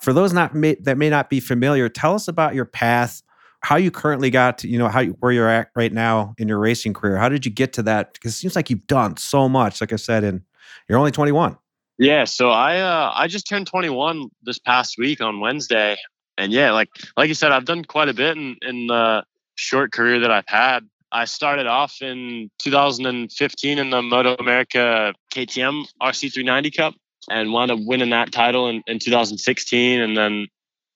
For 0.00 0.12
those 0.12 0.32
not 0.32 0.54
may, 0.54 0.76
that 0.82 0.96
may 0.96 1.10
not 1.10 1.28
be 1.28 1.40
familiar, 1.40 1.88
tell 1.88 2.14
us 2.14 2.28
about 2.28 2.54
your 2.54 2.66
path 2.66 3.22
how 3.64 3.76
you 3.76 3.90
currently 3.90 4.28
got 4.28 4.58
to, 4.58 4.68
you 4.68 4.78
know, 4.78 4.88
how 4.88 5.00
you, 5.00 5.16
where 5.20 5.32
you're 5.32 5.48
at 5.48 5.70
right 5.74 5.92
now 5.92 6.34
in 6.36 6.48
your 6.48 6.58
racing 6.58 6.92
career. 6.92 7.16
How 7.16 7.30
did 7.30 7.46
you 7.46 7.50
get 7.50 7.72
to 7.74 7.82
that? 7.84 8.12
Because 8.12 8.32
it 8.32 8.36
seems 8.36 8.54
like 8.54 8.68
you've 8.68 8.86
done 8.86 9.16
so 9.16 9.48
much. 9.48 9.80
Like 9.80 9.90
I 9.90 9.96
said, 9.96 10.22
and 10.22 10.42
you're 10.86 10.98
only 10.98 11.10
21. 11.10 11.56
Yeah, 11.96 12.24
so 12.24 12.50
I 12.50 12.80
uh, 12.80 13.12
I 13.14 13.26
just 13.26 13.48
turned 13.48 13.66
21 13.66 14.28
this 14.42 14.58
past 14.58 14.96
week 14.98 15.20
on 15.22 15.40
Wednesday, 15.40 15.96
and 16.36 16.52
yeah, 16.52 16.72
like 16.72 16.88
like 17.16 17.28
you 17.28 17.34
said, 17.34 17.52
I've 17.52 17.64
done 17.64 17.84
quite 17.84 18.08
a 18.08 18.14
bit 18.14 18.36
in 18.36 18.56
in 18.62 18.88
the 18.88 19.24
short 19.54 19.92
career 19.92 20.20
that 20.20 20.30
I've 20.30 20.48
had. 20.48 20.80
I 21.12 21.24
started 21.24 21.66
off 21.66 22.02
in 22.02 22.50
2015 22.58 23.78
in 23.78 23.90
the 23.90 24.00
MotoAmerica 24.02 25.14
KTM 25.32 25.84
RC390 26.02 26.76
Cup 26.76 26.94
and 27.30 27.52
wound 27.52 27.70
up 27.70 27.78
winning 27.80 28.10
that 28.10 28.32
title 28.32 28.68
in, 28.68 28.82
in 28.88 28.98
2016, 28.98 30.00
and 30.00 30.16
then 30.16 30.48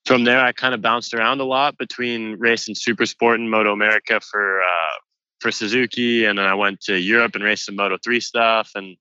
from 0.08 0.24
there, 0.24 0.40
I 0.40 0.52
kind 0.52 0.74
of 0.74 0.80
bounced 0.80 1.12
around 1.12 1.38
a 1.40 1.44
lot 1.44 1.76
between 1.76 2.36
racing 2.38 2.74
Super 2.74 3.04
Sport 3.04 3.40
and 3.40 3.52
MotoAmerica 3.52 4.24
for 4.24 4.62
uh, 4.62 4.96
for 5.38 5.52
Suzuki, 5.52 6.24
and 6.24 6.38
then 6.38 6.46
I 6.46 6.54
went 6.54 6.80
to 6.84 6.98
Europe 6.98 7.34
and 7.34 7.44
raced 7.44 7.66
some 7.66 7.76
Moto 7.76 7.98
Three 8.02 8.20
stuff. 8.20 8.70
And 8.74 8.96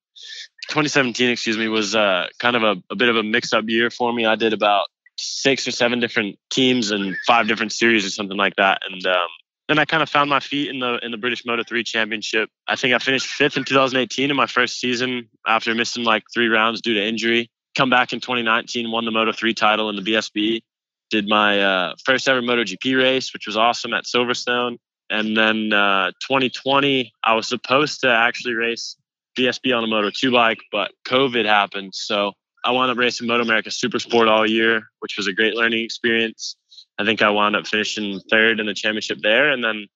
2017, 0.67 1.29
excuse 1.29 1.57
me, 1.57 1.69
was 1.69 1.95
uh, 1.95 2.27
kind 2.39 2.57
of 2.57 2.63
a, 2.63 2.75
a 2.91 2.95
bit 2.97 3.07
of 3.07 3.15
a 3.15 3.23
mix-up 3.23 3.63
year 3.67 3.89
for 3.89 4.11
me. 4.11 4.25
I 4.25 4.35
did 4.35 4.51
about 4.51 4.87
six 5.17 5.65
or 5.65 5.71
seven 5.71 6.01
different 6.01 6.37
teams 6.49 6.91
and 6.91 7.15
five 7.25 7.47
different 7.47 7.71
series 7.71 8.05
or 8.05 8.09
something 8.09 8.37
like 8.37 8.57
that, 8.57 8.81
and 8.85 9.07
um, 9.07 9.29
then 9.69 9.79
I 9.79 9.85
kind 9.85 10.03
of 10.03 10.09
found 10.09 10.29
my 10.29 10.41
feet 10.41 10.69
in 10.69 10.79
the 10.79 10.99
in 11.01 11.11
the 11.11 11.17
British 11.17 11.45
Moto 11.45 11.63
3 11.63 11.85
Championship. 11.85 12.49
I 12.67 12.75
think 12.75 12.93
I 12.93 12.99
finished 12.99 13.27
fifth 13.27 13.55
in 13.55 13.63
2018 13.63 14.29
in 14.29 14.35
my 14.35 14.45
first 14.45 14.77
season 14.77 15.29
after 15.47 15.73
missing 15.73 16.03
like 16.03 16.23
three 16.33 16.49
rounds 16.49 16.81
due 16.81 16.95
to 16.95 17.01
injury. 17.01 17.49
Come 17.77 17.89
back 17.89 18.11
in 18.11 18.19
2019, 18.19 18.91
won 18.91 19.05
the 19.05 19.11
Moto 19.11 19.31
3 19.31 19.53
title 19.53 19.89
in 19.89 19.95
the 19.95 20.01
BSB. 20.01 20.63
Did 21.09 21.27
my 21.27 21.61
uh, 21.61 21.93
first 22.05 22.27
ever 22.27 22.41
MotoGP 22.41 22.97
race, 22.97 23.33
which 23.33 23.47
was 23.47 23.55
awesome 23.55 23.93
at 23.93 24.05
Silverstone. 24.05 24.77
And 25.09 25.37
then 25.37 25.71
uh, 25.71 26.11
2020, 26.21 27.13
I 27.23 27.33
was 27.33 27.47
supposed 27.47 28.01
to 28.01 28.09
actually 28.09 28.53
race 28.53 28.97
BSB 29.37 29.75
on 29.75 29.83
a 29.83 29.87
Moto 29.87 30.09
2 30.09 30.31
bike, 30.31 30.59
but 30.71 30.91
COVID 31.07 31.45
happened. 31.45 31.95
So 31.95 32.33
I 32.65 32.71
wound 32.71 32.91
up 32.91 32.97
racing 32.97 33.27
Moto 33.27 33.43
America 33.43 33.71
Super 33.71 33.99
Sport 33.99 34.27
all 34.27 34.49
year, 34.49 34.83
which 34.99 35.15
was 35.17 35.27
a 35.27 35.33
great 35.33 35.55
learning 35.55 35.85
experience. 35.85 36.57
I 36.97 37.05
think 37.05 37.21
I 37.21 37.29
wound 37.29 37.55
up 37.55 37.67
finishing 37.67 38.19
third 38.29 38.59
in 38.59 38.65
the 38.65 38.73
championship 38.73 39.19
there. 39.21 39.49
And 39.49 39.63
then 39.63 39.87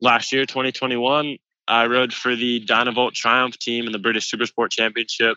last 0.00 0.30
year, 0.32 0.46
2021, 0.46 1.38
I 1.66 1.86
rode 1.86 2.12
for 2.12 2.36
the 2.36 2.64
Dynavolt 2.66 3.14
Triumph 3.14 3.58
team 3.58 3.86
in 3.86 3.92
the 3.92 3.98
British 3.98 4.30
Supersport 4.30 4.70
Championship. 4.70 5.36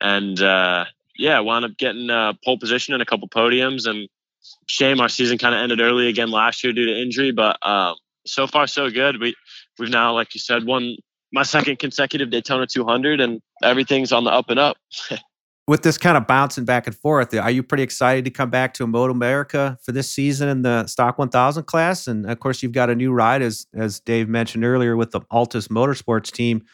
And 0.00 0.40
uh, 0.40 0.84
yeah, 1.16 1.40
wound 1.40 1.64
up 1.64 1.76
getting 1.78 2.10
a 2.10 2.36
pole 2.44 2.58
position 2.58 2.94
and 2.94 3.02
a 3.02 3.06
couple 3.06 3.28
podiums. 3.28 3.88
And 3.88 4.08
shame 4.66 5.00
our 5.00 5.08
season 5.08 5.38
kind 5.38 5.54
of 5.54 5.60
ended 5.60 5.80
early 5.80 6.08
again 6.08 6.30
last 6.30 6.62
year 6.64 6.72
due 6.72 6.86
to 6.86 7.00
injury. 7.00 7.32
But 7.32 7.58
um, 7.66 7.96
so 8.26 8.46
far, 8.46 8.66
so 8.66 8.90
good. 8.90 9.20
We, 9.20 9.34
we've 9.78 9.90
now, 9.90 10.14
like 10.14 10.34
you 10.34 10.40
said, 10.40 10.64
won 10.64 10.96
my 11.32 11.42
second 11.42 11.78
consecutive 11.78 12.30
Daytona 12.30 12.66
200, 12.66 13.20
and 13.20 13.40
everything's 13.62 14.12
on 14.12 14.24
the 14.24 14.30
up 14.30 14.50
and 14.50 14.58
up. 14.58 14.76
with 15.70 15.82
this 15.82 15.96
kind 15.96 16.16
of 16.16 16.26
bouncing 16.26 16.64
back 16.64 16.88
and 16.88 16.96
forth, 16.96 17.32
are 17.32 17.50
you 17.50 17.62
pretty 17.62 17.84
excited 17.84 18.24
to 18.24 18.30
come 18.30 18.50
back 18.50 18.74
to 18.74 18.88
MotoAmerica 18.88 19.80
for 19.84 19.92
this 19.92 20.10
season 20.10 20.48
in 20.48 20.62
the 20.62 20.84
Stock 20.88 21.16
1000 21.16 21.62
class? 21.62 22.08
And 22.08 22.28
of 22.28 22.40
course, 22.40 22.60
you've 22.60 22.72
got 22.72 22.90
a 22.90 22.94
new 22.96 23.12
ride, 23.12 23.40
as 23.40 23.68
as 23.72 24.00
Dave 24.00 24.28
mentioned 24.28 24.64
earlier, 24.64 24.96
with 24.96 25.12
the 25.12 25.20
Altus 25.32 25.68
Motorsports 25.68 26.32
team. 26.32 26.64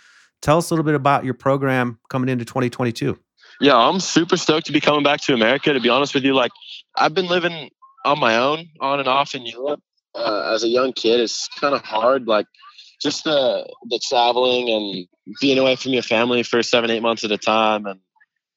Tell 0.41 0.57
us 0.57 0.71
a 0.71 0.75
little 0.75 0.85
bit 0.85 0.95
about 0.95 1.25
your 1.25 1.35
program 1.35 1.99
coming 2.09 2.31
into 2.31 2.47
2022. 2.47 3.19
Yeah, 3.61 3.77
I'm 3.77 4.01
super 4.01 4.39
stoked 4.39 4.67
to 4.67 4.73
be 4.73 4.81
coming 4.81 5.03
back 5.03 5.21
to 5.23 5.35
America. 5.35 5.75
To 5.75 5.81
be 5.81 5.91
honest 5.91 6.15
with 6.15 6.25
you, 6.25 6.35
like 6.35 6.53
I've 6.97 7.15
been 7.15 7.27
living 7.27 7.71
on 8.05 8.19
my 8.19 8.39
own, 8.39 8.69
on 8.81 9.01
and 9.01 9.09
off 9.09 9.35
in 9.35 9.45
Europe 9.45 9.81
uh, 10.15 10.53
as 10.55 10.65
a 10.65 10.69
young 10.69 10.93
kid. 10.93 11.21
It's 11.21 11.49
kind 11.61 11.75
of 11.75 11.83
hard, 11.83 12.27
like 12.27 12.47
just 13.01 13.25
the 13.25 13.67
the 13.89 14.01
traveling 14.09 14.71
and 14.71 15.07
being 15.41 15.59
away 15.59 15.77
from 15.77 15.93
your 15.93 16.03
family 16.03 16.43
for 16.43 16.63
seven, 16.63 16.91
eight 16.91 17.03
months 17.03 17.25
at 17.25 17.33
a 17.33 17.39
time, 17.39 17.87
and 17.87 18.01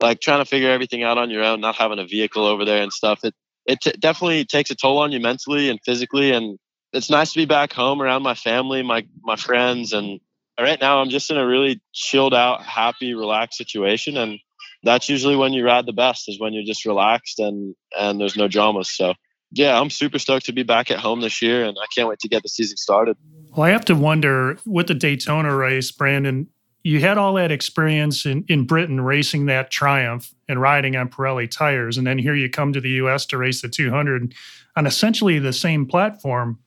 like 0.01 0.21
trying 0.21 0.39
to 0.39 0.45
figure 0.45 0.69
everything 0.69 1.03
out 1.03 1.17
on 1.17 1.29
your 1.29 1.43
own, 1.43 1.61
not 1.61 1.75
having 1.75 1.99
a 1.99 2.05
vehicle 2.05 2.45
over 2.45 2.65
there 2.65 2.81
and 2.81 2.93
stuff. 2.93 3.23
It 3.23 3.33
it 3.65 3.81
t- 3.81 3.93
definitely 3.99 4.45
takes 4.45 4.71
a 4.71 4.75
toll 4.75 4.99
on 4.99 5.11
you 5.11 5.19
mentally 5.19 5.69
and 5.69 5.79
physically. 5.85 6.31
And 6.31 6.57
it's 6.93 7.09
nice 7.09 7.33
to 7.33 7.39
be 7.39 7.45
back 7.45 7.73
home 7.73 8.01
around 8.01 8.23
my 8.23 8.35
family, 8.35 8.81
my 8.83 9.05
my 9.21 9.35
friends, 9.35 9.93
and 9.93 10.19
right 10.59 10.79
now 10.79 11.01
I'm 11.01 11.09
just 11.09 11.29
in 11.29 11.37
a 11.37 11.45
really 11.45 11.81
chilled 11.93 12.33
out, 12.33 12.63
happy, 12.63 13.13
relaxed 13.13 13.57
situation. 13.57 14.17
And 14.17 14.39
that's 14.83 15.09
usually 15.09 15.35
when 15.35 15.53
you 15.53 15.65
ride 15.65 15.85
the 15.85 15.93
best 15.93 16.29
is 16.29 16.39
when 16.39 16.53
you're 16.53 16.63
just 16.63 16.85
relaxed 16.85 17.39
and 17.39 17.75
and 17.97 18.19
there's 18.19 18.37
no 18.37 18.47
dramas. 18.47 18.89
So 18.91 19.13
yeah, 19.51 19.79
I'm 19.79 19.89
super 19.89 20.19
stoked 20.19 20.45
to 20.45 20.53
be 20.53 20.63
back 20.63 20.91
at 20.91 20.99
home 20.99 21.21
this 21.21 21.41
year, 21.41 21.65
and 21.65 21.77
I 21.81 21.85
can't 21.95 22.07
wait 22.07 22.19
to 22.19 22.27
get 22.27 22.43
the 22.43 22.49
season 22.49 22.77
started. 22.77 23.17
Well, 23.55 23.65
I 23.65 23.71
have 23.71 23.85
to 23.85 23.95
wonder 23.95 24.57
with 24.65 24.87
the 24.87 24.93
Daytona 24.93 25.55
race, 25.55 25.91
Brandon 25.91 26.47
you 26.83 26.99
had 26.99 27.17
all 27.17 27.33
that 27.33 27.51
experience 27.51 28.25
in, 28.25 28.45
in 28.47 28.65
Britain 28.65 29.01
racing 29.01 29.47
that 29.47 29.69
Triumph 29.69 30.33
and 30.47 30.61
riding 30.61 30.95
on 30.95 31.09
Pirelli 31.09 31.49
tires. 31.49 31.97
And 31.97 32.07
then 32.07 32.17
here 32.17 32.35
you 32.35 32.49
come 32.49 32.73
to 32.73 32.81
the 32.81 32.89
US 32.91 33.25
to 33.27 33.37
race 33.37 33.61
the 33.61 33.69
200 33.69 34.33
on 34.75 34.87
essentially 34.87 35.39
the 35.39 35.53
same 35.53 35.85
platform. 35.85 36.59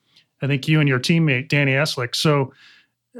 I 0.42 0.46
think 0.46 0.68
you 0.68 0.80
and 0.80 0.88
your 0.88 0.98
teammate, 0.98 1.48
Danny 1.48 1.72
Eslick. 1.72 2.14
So, 2.14 2.52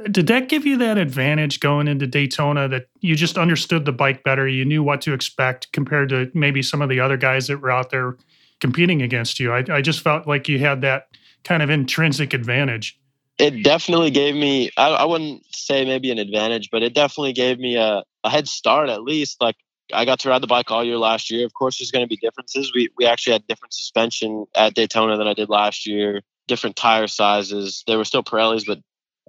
did 0.09 0.27
that 0.27 0.49
give 0.49 0.65
you 0.65 0.77
that 0.77 0.97
advantage 0.97 1.59
going 1.59 1.87
into 1.87 2.07
Daytona 2.07 2.67
that 2.67 2.87
you 3.01 3.15
just 3.15 3.37
understood 3.37 3.85
the 3.85 3.91
bike 3.91 4.23
better? 4.23 4.47
You 4.47 4.65
knew 4.65 4.83
what 4.83 5.01
to 5.01 5.13
expect 5.13 5.71
compared 5.71 6.09
to 6.09 6.31
maybe 6.33 6.61
some 6.61 6.81
of 6.81 6.89
the 6.89 6.99
other 6.99 7.17
guys 7.17 7.47
that 7.47 7.61
were 7.61 7.71
out 7.71 7.91
there 7.91 8.17
competing 8.59 9.01
against 9.01 9.39
you? 9.39 9.53
I, 9.53 9.63
I 9.69 9.81
just 9.81 10.01
felt 10.01 10.27
like 10.27 10.49
you 10.49 10.59
had 10.59 10.81
that 10.81 11.09
kind 11.43 11.61
of 11.61 11.69
intrinsic 11.69 12.33
advantage 12.33 12.99
it 13.39 13.63
definitely 13.63 14.11
gave 14.11 14.35
me 14.35 14.69
I, 14.77 14.89
I, 14.89 15.05
wouldn't 15.05 15.43
say 15.53 15.85
maybe 15.85 16.11
an 16.11 16.19
advantage 16.19 16.69
but 16.71 16.83
it 16.83 16.93
definitely 16.93 17.33
gave 17.33 17.59
me 17.59 17.75
a, 17.75 18.03
a 18.23 18.29
head 18.29 18.47
start 18.47 18.89
at 18.89 19.03
least 19.03 19.41
like 19.41 19.55
i 19.93 20.05
got 20.05 20.19
to 20.19 20.29
ride 20.29 20.41
the 20.41 20.47
bike 20.47 20.69
all 20.71 20.83
year 20.83 20.97
last 20.97 21.31
year 21.31 21.45
of 21.45 21.53
course 21.53 21.79
there's 21.79 21.91
going 21.91 22.03
to 22.03 22.09
be 22.09 22.17
differences 22.17 22.73
we, 22.73 22.89
we 22.97 23.05
actually 23.05 23.33
had 23.33 23.45
different 23.47 23.73
suspension 23.73 24.45
at 24.55 24.73
daytona 24.73 25.17
than 25.17 25.27
i 25.27 25.33
did 25.33 25.49
last 25.49 25.87
year 25.87 26.21
different 26.47 26.75
tire 26.75 27.07
sizes 27.07 27.83
there 27.87 27.97
were 27.97 28.05
still 28.05 28.23
pirellis 28.23 28.65
but 28.65 28.79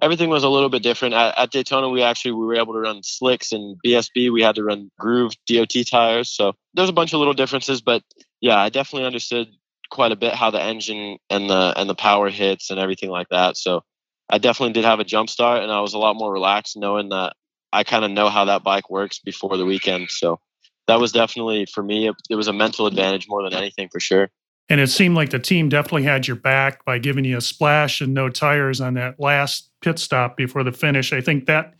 everything 0.01 0.29
was 0.29 0.43
a 0.43 0.49
little 0.49 0.69
bit 0.69 0.83
different 0.83 1.13
at, 1.13 1.37
at 1.37 1.51
daytona 1.51 1.89
we 1.89 2.01
actually 2.01 2.31
we 2.31 2.45
were 2.45 2.55
able 2.55 2.73
to 2.73 2.79
run 2.79 3.01
slicks 3.03 3.51
and 3.51 3.77
bsb 3.85 4.31
we 4.31 4.41
had 4.41 4.55
to 4.55 4.63
run 4.63 4.91
groove 4.99 5.33
dot 5.47 5.73
tires 5.89 6.29
so 6.29 6.53
there's 6.73 6.89
a 6.89 6.93
bunch 6.93 7.13
of 7.13 7.19
little 7.19 7.33
differences 7.33 7.81
but 7.81 8.03
yeah 8.41 8.57
i 8.57 8.69
definitely 8.69 9.05
understood 9.05 9.47
quite 9.89 10.11
a 10.11 10.15
bit 10.15 10.33
how 10.33 10.49
the 10.49 10.61
engine 10.61 11.17
and 11.29 11.49
the 11.49 11.73
and 11.77 11.89
the 11.89 11.95
power 11.95 12.29
hits 12.29 12.69
and 12.69 12.79
everything 12.79 13.09
like 13.09 13.29
that 13.29 13.55
so 13.55 13.83
I 14.29 14.37
definitely 14.37 14.73
did 14.73 14.85
have 14.85 14.99
a 14.99 15.03
jump 15.03 15.29
start 15.29 15.61
and 15.61 15.71
I 15.71 15.81
was 15.81 15.93
a 15.93 15.99
lot 15.99 16.15
more 16.15 16.31
relaxed 16.31 16.77
knowing 16.77 17.09
that 17.09 17.33
I 17.71 17.83
kind 17.83 18.05
of 18.05 18.11
know 18.11 18.29
how 18.29 18.45
that 18.45 18.63
bike 18.63 18.89
works 18.89 19.19
before 19.19 19.57
the 19.57 19.65
weekend. 19.65 20.09
So 20.09 20.39
that 20.87 20.99
was 20.99 21.11
definitely 21.11 21.65
for 21.65 21.83
me, 21.83 22.07
it, 22.07 22.15
it 22.29 22.35
was 22.35 22.47
a 22.47 22.53
mental 22.53 22.87
advantage 22.87 23.27
more 23.27 23.43
than 23.43 23.53
anything 23.53 23.89
for 23.91 23.99
sure. 23.99 24.29
And 24.67 24.81
it 24.81 24.87
seemed 24.87 25.15
like 25.15 25.29
the 25.29 25.39
team 25.39 25.69
definitely 25.69 26.03
had 26.03 26.27
your 26.27 26.37
back 26.37 26.83
by 26.85 26.97
giving 26.97 27.23
you 27.23 27.37
a 27.37 27.41
splash 27.41 28.01
and 28.01 28.13
no 28.13 28.29
tires 28.29 28.81
on 28.81 28.95
that 28.95 29.19
last 29.19 29.69
pit 29.81 29.99
stop 29.99 30.35
before 30.35 30.63
the 30.63 30.71
finish. 30.71 31.13
I 31.13 31.21
think 31.21 31.45
that 31.45 31.75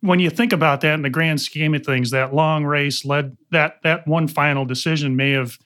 when 0.00 0.18
you 0.18 0.28
think 0.28 0.52
about 0.52 0.80
that 0.80 0.94
in 0.94 1.02
the 1.02 1.10
grand 1.10 1.40
scheme 1.40 1.74
of 1.74 1.86
things, 1.86 2.10
that 2.10 2.34
long 2.34 2.64
race 2.64 3.04
led 3.04 3.36
that 3.50 3.76
that 3.84 4.06
one 4.06 4.26
final 4.26 4.64
decision 4.64 5.14
may 5.14 5.30
have 5.30 5.58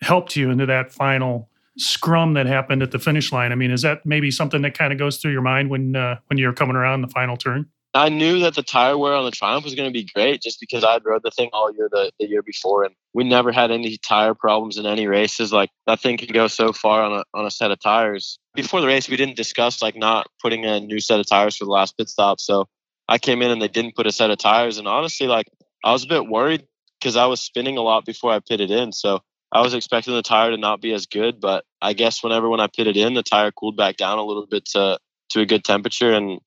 helped 0.00 0.36
you 0.36 0.48
into 0.48 0.64
that 0.66 0.92
final 0.92 1.50
scrum 1.76 2.34
that 2.34 2.46
happened 2.46 2.82
at 2.82 2.92
the 2.92 2.98
finish 2.98 3.32
line. 3.32 3.50
I 3.50 3.56
mean, 3.56 3.72
is 3.72 3.82
that 3.82 4.06
maybe 4.06 4.30
something 4.30 4.62
that 4.62 4.78
kind 4.78 4.92
of 4.92 4.98
goes 4.98 5.16
through 5.16 5.32
your 5.32 5.42
mind 5.42 5.70
when 5.70 5.96
uh, 5.96 6.18
when 6.28 6.38
you're 6.38 6.52
coming 6.52 6.76
around 6.76 7.02
the 7.02 7.08
final 7.08 7.36
turn? 7.36 7.66
I 7.92 8.08
knew 8.08 8.38
that 8.40 8.54
the 8.54 8.62
tire 8.62 8.96
wear 8.96 9.14
on 9.14 9.24
the 9.24 9.32
Triumph 9.32 9.64
was 9.64 9.74
going 9.74 9.88
to 9.88 9.92
be 9.92 10.08
great 10.14 10.40
just 10.40 10.60
because 10.60 10.84
I'd 10.84 11.04
rode 11.04 11.22
the 11.24 11.32
thing 11.32 11.50
all 11.52 11.74
year 11.74 11.88
the, 11.90 12.12
the 12.20 12.28
year 12.28 12.42
before, 12.42 12.84
and 12.84 12.94
we 13.14 13.24
never 13.24 13.50
had 13.50 13.72
any 13.72 13.96
tire 13.96 14.34
problems 14.34 14.78
in 14.78 14.86
any 14.86 15.08
races. 15.08 15.52
Like 15.52 15.70
that 15.86 15.98
thing 15.98 16.16
can 16.16 16.32
go 16.32 16.46
so 16.46 16.72
far 16.72 17.02
on 17.02 17.18
a 17.18 17.24
on 17.34 17.46
a 17.46 17.50
set 17.50 17.72
of 17.72 17.80
tires. 17.80 18.38
Before 18.54 18.80
the 18.80 18.86
race, 18.86 19.08
we 19.08 19.16
didn't 19.16 19.36
discuss 19.36 19.82
like 19.82 19.96
not 19.96 20.28
putting 20.40 20.64
a 20.64 20.78
new 20.78 21.00
set 21.00 21.18
of 21.18 21.26
tires 21.26 21.56
for 21.56 21.64
the 21.64 21.70
last 21.70 21.96
pit 21.96 22.08
stop. 22.08 22.40
So 22.40 22.68
I 23.08 23.18
came 23.18 23.42
in 23.42 23.50
and 23.50 23.60
they 23.60 23.68
didn't 23.68 23.96
put 23.96 24.06
a 24.06 24.12
set 24.12 24.30
of 24.30 24.38
tires, 24.38 24.78
and 24.78 24.86
honestly, 24.86 25.26
like 25.26 25.46
I 25.84 25.92
was 25.92 26.04
a 26.04 26.08
bit 26.08 26.28
worried 26.28 26.64
because 27.00 27.16
I 27.16 27.26
was 27.26 27.40
spinning 27.40 27.76
a 27.76 27.82
lot 27.82 28.04
before 28.04 28.30
I 28.30 28.38
pitted 28.38 28.70
in. 28.70 28.92
So 28.92 29.20
I 29.50 29.62
was 29.62 29.74
expecting 29.74 30.14
the 30.14 30.22
tire 30.22 30.50
to 30.50 30.56
not 30.56 30.80
be 30.80 30.92
as 30.92 31.06
good, 31.06 31.40
but 31.40 31.64
I 31.82 31.94
guess 31.94 32.22
whenever 32.22 32.48
when 32.48 32.60
I 32.60 32.68
pitted 32.68 32.96
in, 32.96 33.14
the 33.14 33.24
tire 33.24 33.50
cooled 33.50 33.76
back 33.76 33.96
down 33.96 34.18
a 34.18 34.24
little 34.24 34.46
bit 34.46 34.64
to 34.66 35.00
to 35.30 35.40
a 35.40 35.46
good 35.46 35.64
temperature 35.64 36.12
and 36.12 36.40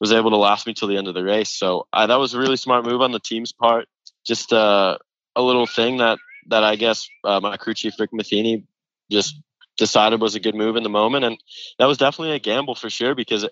was 0.00 0.12
able 0.12 0.30
to 0.30 0.36
last 0.36 0.66
me 0.66 0.74
till 0.74 0.88
the 0.88 0.96
end 0.96 1.08
of 1.08 1.14
the 1.14 1.24
race. 1.24 1.50
So 1.50 1.86
I, 1.92 2.06
that 2.06 2.18
was 2.18 2.34
a 2.34 2.38
really 2.38 2.56
smart 2.56 2.84
move 2.84 3.00
on 3.00 3.12
the 3.12 3.20
team's 3.20 3.52
part. 3.52 3.86
Just 4.26 4.52
uh, 4.52 4.98
a 5.34 5.42
little 5.42 5.66
thing 5.66 5.98
that 5.98 6.18
that 6.48 6.64
I 6.64 6.76
guess 6.76 7.08
uh, 7.24 7.40
my 7.40 7.56
crew 7.56 7.74
chief 7.74 7.94
Rick 7.98 8.10
Matheny 8.12 8.64
just 9.10 9.40
decided 9.76 10.20
was 10.20 10.34
a 10.34 10.40
good 10.40 10.54
move 10.54 10.76
in 10.76 10.82
the 10.82 10.88
moment, 10.88 11.24
and 11.24 11.38
that 11.78 11.86
was 11.86 11.98
definitely 11.98 12.34
a 12.34 12.40
gamble 12.40 12.74
for 12.74 12.90
sure 12.90 13.14
because 13.14 13.46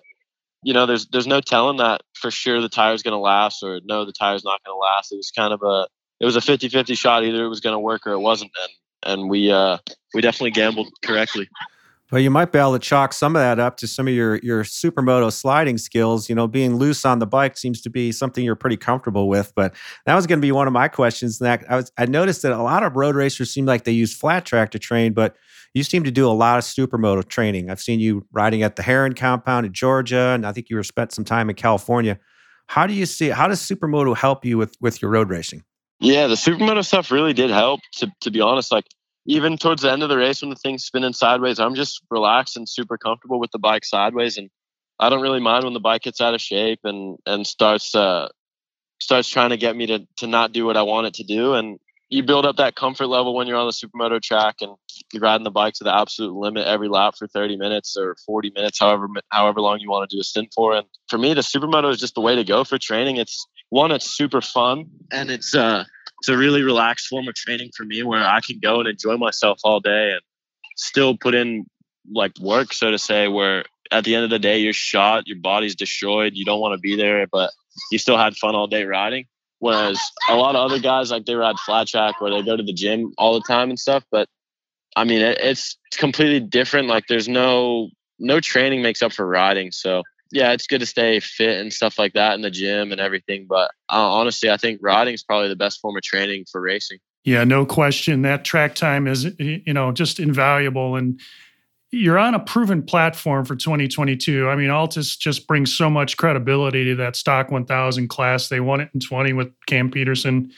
you 0.63 0.73
know 0.73 0.85
there's 0.85 1.07
there's 1.07 1.27
no 1.27 1.41
telling 1.41 1.77
that 1.77 2.01
for 2.13 2.31
sure 2.31 2.61
the 2.61 2.69
tire's 2.69 3.03
going 3.03 3.13
to 3.13 3.19
last 3.19 3.63
or 3.63 3.79
no 3.85 4.05
the 4.05 4.13
tire's 4.13 4.43
not 4.43 4.63
going 4.65 4.75
to 4.75 4.79
last. 4.79 5.11
It 5.11 5.17
was 5.17 5.31
kind 5.31 5.53
of 5.53 5.61
a 5.63 5.87
it 6.19 6.25
was 6.25 6.37
a 6.37 6.39
50-50 6.39 6.97
shot 6.97 7.25
either 7.25 7.43
it 7.43 7.49
was 7.49 7.59
going 7.59 7.75
to 7.75 7.79
work 7.79 8.07
or 8.07 8.13
it 8.13 8.19
wasn't 8.19 8.51
and 8.61 8.71
and 9.05 9.29
we 9.29 9.51
uh, 9.51 9.77
we 10.13 10.21
definitely 10.21 10.51
gambled 10.51 10.89
correctly. 11.03 11.47
Well, 12.11 12.21
you 12.21 12.29
might 12.29 12.51
be 12.51 12.59
able 12.59 12.73
to 12.73 12.79
chalk 12.79 13.13
some 13.13 13.35
of 13.35 13.39
that 13.39 13.59
up 13.59 13.77
to 13.77 13.87
some 13.87 14.07
of 14.07 14.13
your 14.13 14.37
your 14.37 14.63
supermoto 14.63 15.33
sliding 15.33 15.79
skills. 15.79 16.29
You 16.29 16.35
know, 16.35 16.47
being 16.47 16.75
loose 16.75 17.03
on 17.03 17.17
the 17.17 17.25
bike 17.25 17.57
seems 17.57 17.81
to 17.81 17.89
be 17.89 18.11
something 18.11 18.45
you're 18.45 18.55
pretty 18.55 18.77
comfortable 18.77 19.27
with. 19.27 19.51
But 19.55 19.73
that 20.05 20.13
was 20.13 20.27
going 20.27 20.39
to 20.39 20.45
be 20.45 20.51
one 20.51 20.67
of 20.67 20.73
my 20.73 20.87
questions. 20.87 21.39
That 21.39 21.65
I 21.69 21.77
was 21.77 21.91
I 21.97 22.05
noticed 22.05 22.43
that 22.43 22.51
a 22.51 22.61
lot 22.61 22.83
of 22.83 22.95
road 22.95 23.15
racers 23.15 23.49
seem 23.51 23.65
like 23.65 23.85
they 23.85 23.91
use 23.91 24.15
flat 24.15 24.45
track 24.45 24.69
to 24.71 24.79
train, 24.79 25.13
but 25.13 25.35
you 25.73 25.83
seem 25.83 26.03
to 26.03 26.11
do 26.11 26.27
a 26.27 26.31
lot 26.31 26.59
of 26.59 26.63
supermoto 26.63 27.27
training. 27.27 27.71
I've 27.71 27.81
seen 27.81 27.99
you 27.99 28.27
riding 28.31 28.61
at 28.61 28.75
the 28.75 28.83
Heron 28.83 29.13
compound 29.13 29.65
in 29.65 29.73
Georgia, 29.73 30.31
and 30.35 30.45
I 30.45 30.51
think 30.51 30.69
you 30.69 30.75
were 30.75 30.83
spent 30.83 31.11
some 31.11 31.25
time 31.25 31.49
in 31.49 31.55
California. 31.55 32.19
How 32.67 32.85
do 32.85 32.93
you 32.93 33.07
see? 33.07 33.29
How 33.29 33.47
does 33.47 33.61
supermoto 33.61 34.15
help 34.15 34.45
you 34.45 34.59
with 34.59 34.75
with 34.79 35.01
your 35.01 35.09
road 35.09 35.31
racing? 35.31 35.63
Yeah, 35.99 36.27
the 36.27 36.35
supermoto 36.35 36.85
stuff 36.85 37.09
really 37.09 37.33
did 37.33 37.49
help. 37.49 37.79
To 37.93 38.11
to 38.21 38.29
be 38.29 38.41
honest, 38.41 38.71
like 38.71 38.85
even 39.25 39.57
towards 39.57 39.81
the 39.81 39.91
end 39.91 40.03
of 40.03 40.09
the 40.09 40.17
race 40.17 40.41
when 40.41 40.49
the 40.49 40.55
thing's 40.55 40.85
spinning 40.85 41.13
sideways, 41.13 41.59
I'm 41.59 41.75
just 41.75 42.01
relaxed 42.09 42.57
and 42.57 42.69
super 42.69 42.97
comfortable 42.97 43.39
with 43.39 43.51
the 43.51 43.59
bike 43.59 43.85
sideways, 43.85 44.37
and 44.37 44.49
I 44.99 45.09
don't 45.09 45.21
really 45.21 45.39
mind 45.39 45.63
when 45.63 45.73
the 45.73 45.79
bike 45.79 46.03
gets 46.03 46.21
out 46.21 46.33
of 46.33 46.41
shape 46.41 46.79
and 46.83 47.17
and 47.25 47.45
starts 47.45 47.95
uh, 47.95 48.29
starts 48.99 49.29
trying 49.29 49.49
to 49.49 49.57
get 49.57 49.75
me 49.75 49.87
to 49.87 50.07
to 50.17 50.27
not 50.27 50.51
do 50.51 50.65
what 50.65 50.77
I 50.77 50.83
want 50.83 51.07
it 51.07 51.15
to 51.15 51.23
do. 51.23 51.53
And 51.53 51.79
you 52.09 52.23
build 52.23 52.45
up 52.45 52.57
that 52.57 52.75
comfort 52.75 53.07
level 53.07 53.33
when 53.33 53.47
you're 53.47 53.57
on 53.57 53.65
the 53.65 53.71
supermoto 53.71 54.21
track 54.21 54.57
and 54.61 54.75
you're 55.11 55.21
riding 55.21 55.43
the 55.43 55.51
bike 55.51 55.73
to 55.73 55.83
the 55.83 55.93
absolute 55.93 56.33
limit 56.33 56.67
every 56.67 56.87
lap 56.87 57.15
for 57.17 57.27
30 57.27 57.57
minutes 57.57 57.97
or 57.97 58.15
40 58.25 58.51
minutes, 58.55 58.79
however 58.79 59.07
however 59.29 59.59
long 59.59 59.79
you 59.79 59.89
want 59.89 60.09
to 60.09 60.15
do 60.15 60.21
a 60.21 60.23
stint 60.23 60.49
for. 60.53 60.75
And 60.75 60.85
for 61.09 61.17
me, 61.17 61.33
the 61.33 61.41
supermoto 61.41 61.89
is 61.89 61.99
just 61.99 62.15
the 62.15 62.21
way 62.21 62.35
to 62.35 62.43
go 62.43 62.63
for 62.63 62.77
training. 62.77 63.17
It's 63.17 63.47
one, 63.69 63.91
it's 63.91 64.09
super 64.09 64.41
fun, 64.41 64.85
and 65.11 65.31
it's 65.31 65.55
uh 65.55 65.85
it's 66.19 66.29
a 66.29 66.37
really 66.37 66.63
relaxed 66.63 67.07
form 67.07 67.27
of 67.27 67.35
training 67.35 67.71
for 67.75 67.83
me 67.83 68.03
where 68.03 68.23
I 68.23 68.39
can 68.41 68.59
go 68.59 68.79
and 68.79 68.89
enjoy 68.89 69.17
myself 69.17 69.59
all 69.63 69.79
day 69.79 70.11
and 70.11 70.21
still 70.75 71.17
put 71.17 71.35
in 71.35 71.65
like 72.11 72.31
work, 72.39 72.73
so 72.73 72.91
to 72.91 72.97
say, 72.97 73.27
where 73.27 73.65
at 73.91 74.03
the 74.03 74.15
end 74.15 74.23
of 74.23 74.29
the 74.29 74.39
day 74.39 74.59
you're 74.59 74.73
shot, 74.73 75.27
your 75.27 75.37
body's 75.37 75.75
destroyed, 75.75 76.33
you 76.35 76.45
don't 76.45 76.59
want 76.59 76.73
to 76.73 76.79
be 76.79 76.95
there, 76.95 77.27
but 77.27 77.51
you 77.91 77.97
still 77.97 78.17
had 78.17 78.35
fun 78.35 78.55
all 78.55 78.67
day 78.67 78.83
riding. 78.83 79.25
Whereas 79.59 79.99
a 80.29 80.35
lot 80.35 80.55
of 80.55 80.69
other 80.69 80.79
guys 80.79 81.11
like 81.11 81.25
they 81.25 81.35
ride 81.35 81.57
flat 81.59 81.87
track 81.87 82.19
where 82.19 82.31
they 82.31 82.43
go 82.43 82.57
to 82.57 82.63
the 82.63 82.73
gym 82.73 83.13
all 83.17 83.33
the 83.33 83.45
time 83.47 83.69
and 83.69 83.79
stuff. 83.79 84.03
But 84.11 84.27
I 84.95 85.03
mean, 85.03 85.21
it, 85.21 85.37
it's 85.39 85.77
completely 85.93 86.39
different. 86.39 86.87
Like 86.87 87.05
there's 87.07 87.27
no 87.27 87.89
no 88.19 88.39
training 88.39 88.81
makes 88.81 89.01
up 89.01 89.13
for 89.13 89.25
riding. 89.25 89.71
So 89.71 90.03
yeah, 90.31 90.51
it's 90.51 90.67
good 90.67 90.79
to 90.79 90.85
stay 90.85 91.19
fit 91.19 91.59
and 91.59 91.71
stuff 91.71 91.99
like 91.99 92.13
that 92.13 92.33
in 92.33 92.41
the 92.41 92.51
gym 92.51 92.91
and 92.91 92.99
everything. 92.99 93.45
But 93.47 93.71
uh, 93.89 94.11
honestly, 94.11 94.49
I 94.49 94.57
think 94.57 94.79
riding 94.81 95.13
is 95.13 95.23
probably 95.23 95.49
the 95.49 95.55
best 95.55 95.79
form 95.79 95.95
of 95.95 96.03
training 96.03 96.45
for 96.51 96.61
racing. 96.61 96.99
Yeah, 97.23 97.43
no 97.43 97.65
question. 97.65 98.21
That 98.21 98.45
track 98.45 98.75
time 98.75 99.07
is, 99.07 99.27
you 99.39 99.73
know, 99.73 99.91
just 99.91 100.19
invaluable. 100.19 100.95
And 100.95 101.19
you're 101.91 102.19
on 102.19 102.35
a 102.35 102.39
proven 102.39 102.83
platform 102.83 103.45
for 103.45 103.55
2022. 103.55 104.47
I 104.47 104.55
mean, 104.55 104.69
Altus 104.69 105.17
just 105.17 105.47
brings 105.47 105.75
so 105.75 105.89
much 105.89 106.17
credibility 106.17 106.83
to 106.85 106.95
that 106.95 107.15
stock 107.15 107.49
1000 107.51 108.07
class. 108.09 108.49
They 108.49 108.59
won 108.59 108.81
it 108.81 108.89
in 108.93 108.99
20 108.99 109.33
with 109.33 109.51
Cam 109.65 109.89
Petersen, 109.89 110.51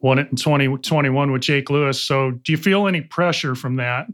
won 0.00 0.18
it 0.18 0.28
in 0.30 0.36
2021 0.36 1.30
with 1.30 1.42
Jake 1.42 1.70
Lewis. 1.70 2.02
So, 2.02 2.32
do 2.32 2.52
you 2.52 2.58
feel 2.58 2.86
any 2.86 3.00
pressure 3.00 3.54
from 3.54 3.76
that? 3.76 4.06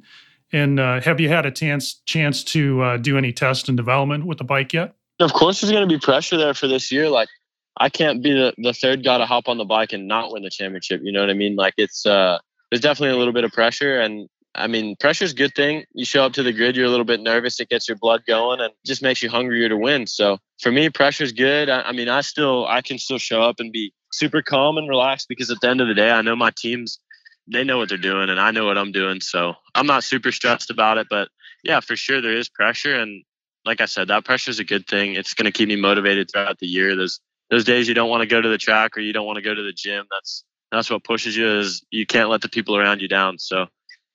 And 0.54 0.78
uh, 0.78 1.00
have 1.00 1.18
you 1.18 1.28
had 1.28 1.46
a 1.46 1.50
chance 1.50 2.00
chance 2.06 2.44
to 2.44 2.80
uh, 2.80 2.96
do 2.96 3.18
any 3.18 3.32
test 3.32 3.68
and 3.68 3.76
development 3.76 4.24
with 4.24 4.38
the 4.38 4.44
bike 4.44 4.72
yet? 4.72 4.94
Of 5.18 5.32
course, 5.32 5.60
there's 5.60 5.72
going 5.72 5.86
to 5.86 5.92
be 5.92 5.98
pressure 5.98 6.36
there 6.36 6.54
for 6.54 6.68
this 6.68 6.92
year. 6.92 7.08
Like, 7.10 7.28
I 7.76 7.88
can't 7.88 8.22
be 8.22 8.32
the, 8.32 8.54
the 8.58 8.72
third 8.72 9.04
guy 9.04 9.18
to 9.18 9.26
hop 9.26 9.48
on 9.48 9.58
the 9.58 9.64
bike 9.64 9.92
and 9.92 10.06
not 10.06 10.32
win 10.32 10.44
the 10.44 10.50
championship. 10.50 11.00
You 11.02 11.10
know 11.10 11.20
what 11.20 11.30
I 11.30 11.34
mean? 11.34 11.56
Like, 11.56 11.74
it's 11.76 12.06
uh, 12.06 12.38
there's 12.70 12.80
definitely 12.80 13.16
a 13.16 13.18
little 13.18 13.32
bit 13.32 13.42
of 13.42 13.50
pressure, 13.50 14.00
and 14.00 14.28
I 14.54 14.68
mean, 14.68 14.94
pressure's 15.00 15.32
a 15.32 15.34
good 15.34 15.56
thing. 15.56 15.84
You 15.92 16.04
show 16.04 16.24
up 16.24 16.34
to 16.34 16.44
the 16.44 16.52
grid, 16.52 16.76
you're 16.76 16.86
a 16.86 16.90
little 16.90 17.04
bit 17.04 17.20
nervous. 17.20 17.58
It 17.58 17.68
gets 17.68 17.88
your 17.88 17.96
blood 17.96 18.22
going 18.24 18.60
and 18.60 18.72
just 18.86 19.02
makes 19.02 19.22
you 19.24 19.28
hungrier 19.28 19.68
to 19.68 19.76
win. 19.76 20.06
So 20.06 20.38
for 20.60 20.70
me, 20.70 20.88
pressure's 20.88 21.32
good. 21.32 21.68
I, 21.68 21.82
I, 21.82 21.92
mean, 21.92 22.08
I 22.08 22.20
still, 22.20 22.64
I 22.68 22.80
can 22.80 22.98
still 22.98 23.18
show 23.18 23.42
up 23.42 23.56
and 23.58 23.72
be 23.72 23.92
super 24.12 24.42
calm 24.42 24.78
and 24.78 24.88
relaxed 24.88 25.28
because 25.28 25.50
at 25.50 25.60
the 25.60 25.68
end 25.68 25.80
of 25.80 25.88
the 25.88 25.94
day, 25.94 26.10
I 26.10 26.22
know 26.22 26.36
my 26.36 26.52
teams, 26.56 27.00
they 27.46 27.64
know 27.64 27.78
what 27.78 27.88
they're 27.88 27.98
doing 27.98 28.30
and 28.30 28.40
I 28.40 28.50
know 28.50 28.66
what 28.66 28.78
I'm 28.78 28.92
doing. 28.92 29.20
So 29.20 29.54
I'm 29.74 29.86
not 29.86 30.04
super 30.04 30.32
stressed 30.32 30.70
about 30.70 30.98
it. 30.98 31.06
But 31.10 31.28
yeah, 31.62 31.80
for 31.80 31.96
sure, 31.96 32.20
there 32.20 32.36
is 32.36 32.48
pressure. 32.48 32.94
And 32.94 33.22
like 33.64 33.80
I 33.80 33.86
said, 33.86 34.08
that 34.08 34.24
pressure 34.24 34.50
is 34.50 34.58
a 34.58 34.64
good 34.64 34.86
thing. 34.86 35.14
It's 35.14 35.34
going 35.34 35.46
to 35.46 35.52
keep 35.52 35.68
me 35.68 35.76
motivated 35.76 36.30
throughout 36.30 36.58
the 36.58 36.66
year. 36.66 36.96
Those, 36.96 37.20
those 37.50 37.64
days 37.64 37.88
you 37.88 37.94
don't 37.94 38.10
want 38.10 38.22
to 38.22 38.26
go 38.26 38.40
to 38.40 38.48
the 38.48 38.58
track 38.58 38.96
or 38.96 39.00
you 39.00 39.12
don't 39.12 39.26
want 39.26 39.36
to 39.36 39.42
go 39.42 39.54
to 39.54 39.62
the 39.62 39.72
gym. 39.72 40.06
That's, 40.10 40.44
that's 40.72 40.90
what 40.90 41.04
pushes 41.04 41.36
you 41.36 41.58
is 41.58 41.84
you 41.90 42.06
can't 42.06 42.30
let 42.30 42.40
the 42.40 42.48
people 42.48 42.76
around 42.76 43.00
you 43.00 43.08
down. 43.08 43.38
So 43.38 43.66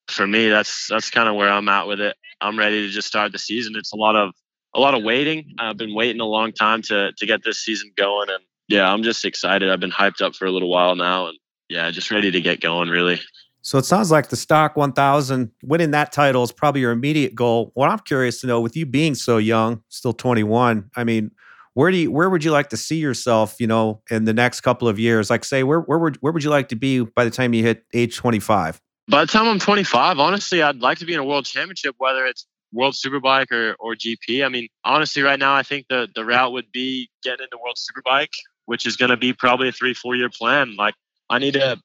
for 0.10 0.28
me, 0.28 0.50
that's 0.50 0.88
that's 0.88 1.10
kind 1.10 1.30
of 1.30 1.36
where 1.36 1.50
I'm 1.50 1.70
at 1.70 1.88
with 1.88 2.02
it. 2.02 2.16
I'm 2.42 2.58
ready 2.58 2.86
to 2.86 2.90
just 2.92 3.08
start 3.08 3.32
the 3.32 3.40
season. 3.40 3.76
It's 3.76 3.94
a 3.94 3.98
lot 3.98 4.16
of 4.16 4.34
a 4.76 4.80
lot 4.80 4.94
of 4.94 5.04
waiting. 5.04 5.56
I've 5.60 5.78
been 5.78 5.94
waiting 5.94 6.22
a 6.22 6.26
long 6.26 6.52
time 6.52 6.82
to 6.84 7.12
to 7.16 7.26
get 7.26 7.44
this 7.44 7.60
season 7.60 7.92
going, 7.96 8.30
and 8.30 8.44
yeah, 8.68 8.92
I'm 8.92 9.04
just 9.04 9.26
excited. 9.26 9.70
I've 9.70 9.80
been 9.80 9.92
hyped 9.92 10.22
up 10.22 10.36
for 10.36 10.46
a 10.46 10.52
little 10.52 10.70
while 10.70 10.96
now, 10.96 11.28
and 11.28 11.38
yeah, 11.70 11.90
just 11.92 12.12
ready 12.12 12.32
to 12.32 12.42
get 12.42 12.62
going. 12.62 12.90
Really. 12.90 13.20
So 13.62 13.78
it 13.78 13.86
sounds 13.86 14.10
like 14.10 14.30
the 14.30 14.38
stock 14.38 14.78
1000 14.78 15.52
winning 15.64 15.92
that 15.92 16.12
title 16.12 16.44
is 16.44 16.52
probably 16.52 16.82
your 16.82 16.92
immediate 16.92 17.36
goal. 17.36 17.72
What 17.74 17.90
I'm 17.90 18.00
curious 18.00 18.40
to 18.42 18.48
know, 18.48 18.62
with 18.62 18.76
you 18.76 18.86
being 18.86 19.16
so 19.16 19.38
young, 19.38 19.84
still 19.90 20.14
21, 20.14 20.90
I 20.96 21.04
mean, 21.04 21.32
where 21.74 21.92
do 21.92 21.98
you 21.98 22.12
where 22.12 22.30
would 22.30 22.44
you 22.44 22.52
like 22.52 22.70
to 22.70 22.78
see 22.78 22.98
yourself 22.98 23.56
you 23.60 23.68
know 23.68 24.02
in 24.10 24.26
the 24.26 24.34
next 24.34 24.62
couple 24.62 24.88
of 24.88 24.98
years 25.00 25.30
like 25.30 25.46
say 25.46 25.64
where 25.64 25.80
where 25.82 26.00
would 26.00 26.18
where 26.18 26.34
would 26.34 26.44
you 26.44 26.50
like 26.50 26.68
to 26.68 26.76
be 26.76 27.02
by 27.02 27.24
the 27.24 27.30
time 27.30 27.54
you 27.54 27.64
hit 27.64 27.86
age 27.94 28.18
25 28.18 28.82
by 29.10 29.26
the 29.26 29.32
time 29.32 29.48
I'm 29.48 29.60
25, 29.60 30.20
honestly, 30.20 30.62
I'd 30.62 30.82
like 30.82 31.00
to 31.00 31.06
be 31.06 31.14
in 31.14 31.20
a 31.20 31.26
world 31.26 31.46
championship, 31.46 31.96
whether 31.98 32.26
it's 32.26 32.46
World 32.72 32.94
Superbike 32.94 33.52
or, 33.52 33.76
or 33.80 33.96
GP. 33.96 34.46
I 34.46 34.50
mean, 34.50 34.68
honestly, 34.86 35.24
right 35.24 35.40
now, 35.40 35.56
I 35.56 35.64
think 35.64 35.88
the, 35.90 36.08
the 36.14 36.24
route 36.24 36.52
would 36.52 36.72
be 36.72 37.10
getting 37.24 37.44
into 37.44 37.58
World 37.58 37.78
Superbike, 37.78 38.30
which 38.66 38.86
is 38.86 38.96
going 38.96 39.10
to 39.10 39.18
be 39.18 39.34
probably 39.34 39.70
a 39.70 39.72
three, 39.72 39.96
four 39.96 40.16
year 40.16 40.30
plan. 40.30 40.76
Like, 40.76 40.94
I 41.30 41.40
need 41.40 41.54
to. 41.54 41.80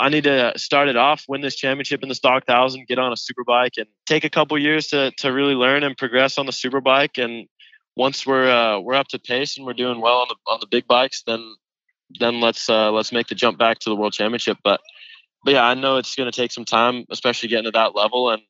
I 0.00 0.10
need 0.10 0.24
to 0.24 0.52
start 0.56 0.86
it 0.86 0.96
off, 0.96 1.24
win 1.26 1.40
this 1.40 1.56
championship 1.56 2.04
in 2.04 2.08
the 2.08 2.14
stock 2.14 2.46
thousand, 2.46 2.86
get 2.86 3.00
on 3.00 3.10
a 3.10 3.16
superbike, 3.16 3.78
and 3.78 3.88
take 4.06 4.22
a 4.22 4.30
couple 4.30 4.56
years 4.56 4.86
to, 4.88 5.10
to 5.16 5.32
really 5.32 5.54
learn 5.54 5.82
and 5.82 5.96
progress 5.96 6.38
on 6.38 6.46
the 6.46 6.52
superbike. 6.52 7.20
And 7.20 7.48
once 7.96 8.24
we're 8.24 8.48
uh, 8.48 8.78
we're 8.78 8.94
up 8.94 9.08
to 9.08 9.18
pace 9.18 9.56
and 9.56 9.66
we're 9.66 9.72
doing 9.72 10.00
well 10.00 10.18
on 10.18 10.28
the 10.28 10.36
on 10.46 10.58
the 10.60 10.68
big 10.68 10.86
bikes, 10.86 11.24
then 11.26 11.42
then 12.20 12.40
let's 12.40 12.70
uh, 12.70 12.92
let's 12.92 13.10
make 13.10 13.26
the 13.26 13.34
jump 13.34 13.58
back 13.58 13.80
to 13.80 13.90
the 13.90 13.96
world 13.96 14.12
championship. 14.12 14.58
But 14.62 14.80
but 15.44 15.54
yeah, 15.54 15.64
I 15.64 15.74
know 15.74 15.96
it's 15.96 16.14
going 16.14 16.30
to 16.30 16.36
take 16.36 16.52
some 16.52 16.64
time, 16.64 17.04
especially 17.10 17.48
getting 17.48 17.64
to 17.64 17.70
that 17.72 17.94
level. 17.94 18.30
And 18.30 18.42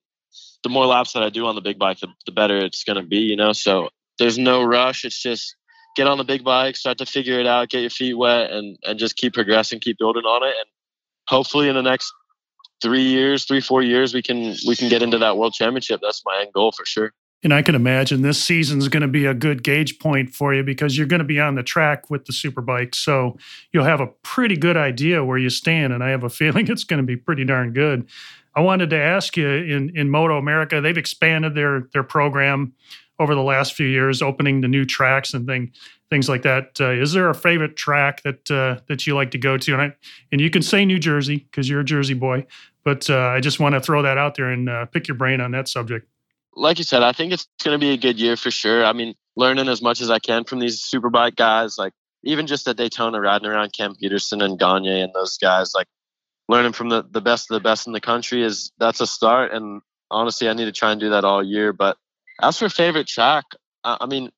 the 0.63 0.69
more 0.69 0.87
laps 0.87 1.13
that 1.13 1.23
I 1.23 1.31
do 1.31 1.47
on 1.47 1.55
the 1.55 1.61
big 1.61 1.79
bike, 1.79 2.01
the, 2.01 2.09
the 2.27 2.33
better 2.33 2.59
it's 2.59 2.85
going 2.85 2.97
to 2.97 3.03
be, 3.03 3.19
you 3.19 3.37
know? 3.37 3.53
So 3.53 3.91
there's 4.19 4.39
no 4.39 4.63
rush. 4.63 5.05
It's 5.05 5.21
just 5.21 5.55
get 5.97 6.07
on 6.07 6.19
the 6.19 6.25
big 6.25 6.45
bike, 6.45 6.77
start 6.77 6.99
to 6.99 7.07
figure 7.07 7.41
it 7.41 7.47
out, 7.47 7.71
get 7.71 7.81
your 7.81 7.91
feet 7.91 8.15
wet, 8.15 8.51
and, 8.51 8.79
and 8.85 8.99
just 8.99 9.17
keep 9.17 9.35
progressing, 9.35 9.81
keep 9.81 9.99
building 9.99 10.25
on 10.25 10.43
it. 10.43 10.55
And 10.59 10.69
hopefully 11.27 11.69
in 11.69 11.75
the 11.75 11.83
next 11.83 12.13
three 12.83 13.03
years, 13.03 13.45
three, 13.45 13.61
four 13.61 13.83
years, 13.83 14.15
we 14.15 14.23
can, 14.23 14.55
we 14.67 14.77
can 14.77 14.89
get 14.89 15.03
into 15.03 15.19
that 15.19 15.37
world 15.37 15.55
championship. 15.55 16.01
That's 16.03 16.23
my 16.25 16.41
end 16.41 16.53
goal 16.53 16.73
for 16.73 16.85
sure. 16.85 17.13
And 17.45 17.55
I 17.55 17.63
can 17.63 17.77
imagine 17.77 18.23
this 18.23 18.43
season's 18.43 18.89
going 18.89 19.03
to 19.03 19.09
be 19.09 19.25
a 19.25 19.35
good 19.35 19.63
gauge 19.63 20.01
point 20.01 20.35
for 20.35 20.53
you 20.53 20.65
because 20.65 20.99
you're 20.99 21.07
going 21.07 21.21
to 21.21 21.25
be 21.25 21.39
on 21.39 21.55
the 21.55 21.63
track 21.63 22.11
with 22.11 22.25
the 22.25 22.33
superbike. 22.33 22.97
So 22.97 23.39
you'll 23.73 23.85
have 23.85 24.01
a 24.01 24.09
pretty 24.23 24.57
good 24.57 24.77
idea 24.77 25.25
where 25.25 25.39
you 25.39 25.49
stand. 25.49 25.93
And 25.93 26.03
I 26.03 26.11
have 26.11 26.25
a 26.25 26.31
feeling 26.31 26.69
it's 26.69 26.85
going 26.85 27.01
to 27.01 27.07
be 27.07 27.17
pretty 27.17 27.45
darn 27.45 27.73
good. 27.73 28.09
I 28.57 28.61
wanted 28.61 28.91
to 28.91 28.97
ask 28.97 29.37
you 29.37 29.49
in, 29.49 29.97
in 29.97 30.09
MotoAmerica, 30.09 30.83
they've 30.83 30.99
expanded 30.99 31.55
their, 31.55 31.87
their 31.93 32.03
program 32.03 32.73
over 33.19 33.35
the 33.35 33.43
last 33.43 33.75
few 33.75 33.87
years, 33.87 34.23
opening 34.23 34.61
the 34.61 34.69
new 34.69 34.85
tracks 34.85 35.35
and 35.35 35.47
thing, 35.47 35.73
things 36.11 36.29
like 36.29 36.43
that. 36.43 36.81
Uh, 36.81 36.91
is 36.91 37.13
there 37.13 37.29
a 37.29 37.35
favorite 37.35 37.77
track 37.77 38.23
that 38.23 38.51
uh, 38.51 38.81
that 38.89 39.07
you 39.07 39.15
like 39.15 39.31
to 39.33 39.39
go 39.39 39.57
to? 39.59 39.73
And 39.73 39.83
I, 39.83 39.95
and 40.33 40.41
you 40.41 40.51
can 40.51 40.63
say 40.63 40.85
New 40.85 40.99
Jersey 40.99 41.39
because 41.51 41.69
you're 41.69 41.81
a 41.81 41.85
Jersey 41.85 42.15
boy, 42.15 42.47
but 42.85 43.09
uh, 43.11 43.29
I 43.29 43.41
just 43.41 43.61
want 43.61 43.75
to 43.75 43.81
throw 43.81 44.03
that 44.03 44.19
out 44.19 44.35
there 44.37 44.51
and 44.51 44.69
uh, 44.69 44.87
pick 44.87 45.09
your 45.09 45.17
brain 45.17 45.41
on 45.41 45.51
that 45.53 45.69
subject 45.69 46.09
like 46.59 46.79
you 46.79 46.85
said, 46.85 47.03
I 47.03 47.13
think 47.13 47.33
it's 47.33 47.47
going 47.63 47.75
to 47.75 47.79
be 47.79 47.93
a 47.93 47.97
good 47.97 48.19
year 48.19 48.37
for 48.37 48.51
sure. 48.51 48.85
I 48.85 48.93
mean, 48.93 49.15
learning 49.37 49.69
as 49.69 49.81
much 49.81 50.01
as 50.01 50.11
I 50.11 50.19
can 50.19 50.45
from 50.45 50.59
these 50.59 50.83
superbike 50.83 51.37
guys, 51.37 51.79
like 51.79 51.93
even 52.25 52.47
just 52.47 52.67
at 52.69 52.77
Daytona, 52.77 53.21
riding 53.21 53.49
around 53.49 53.73
Cam 53.73 53.95
Petersen 53.95 54.43
and 54.43 54.59
Gagne 54.59 55.01
and 55.01 55.13
those 55.15 55.39
guys, 55.39 55.73
like 55.75 55.87
learning 56.49 56.73
from 56.73 56.89
the, 56.89 57.05
the 57.09 57.21
best 57.21 57.51
of 57.51 57.55
the 57.55 57.61
best 57.61 57.87
in 57.87 57.93
the 57.93 58.01
country 58.01 58.43
is 58.43 58.73
that's 58.79 59.01
a 59.01 59.07
start. 59.07 59.53
And 59.53 59.81
honestly, 60.11 60.49
I 60.49 60.55
need 60.55 60.65
to 60.65 60.73
try 60.73 60.91
and 60.91 61.01
do 61.01 61.11
that 61.11 61.25
all 61.25 61.43
year. 61.43 61.73
But 61.73 61.97
as 62.41 62.59
for 62.59 62.69
favorite 62.69 63.07
track, 63.07 63.45
I, 63.85 64.07
mean, 64.07 64.31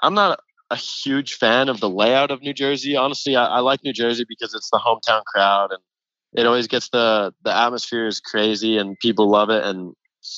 I'm 0.00 0.14
not 0.14 0.40
a 0.70 0.76
huge 0.76 1.34
fan 1.34 1.68
of 1.68 1.80
the 1.80 1.90
layout 1.90 2.30
of 2.30 2.42
New 2.42 2.52
Jersey. 2.52 2.96
Honestly, 2.96 3.36
I, 3.36 3.46
I 3.46 3.60
like 3.60 3.82
New 3.82 3.92
Jersey 3.92 4.24
because 4.28 4.54
it's 4.54 4.70
the 4.70 4.78
hometown 4.78 5.24
crowd 5.24 5.72
and 5.72 5.80
it 6.32 6.46
always 6.46 6.68
gets 6.68 6.88
the 6.90 7.34
the 7.42 7.54
atmosphere 7.54 8.06
is 8.06 8.20
crazy 8.20 8.78
and 8.78 8.96
people 9.00 9.28
love 9.28 9.50
it 9.50 9.64
and 9.64 9.94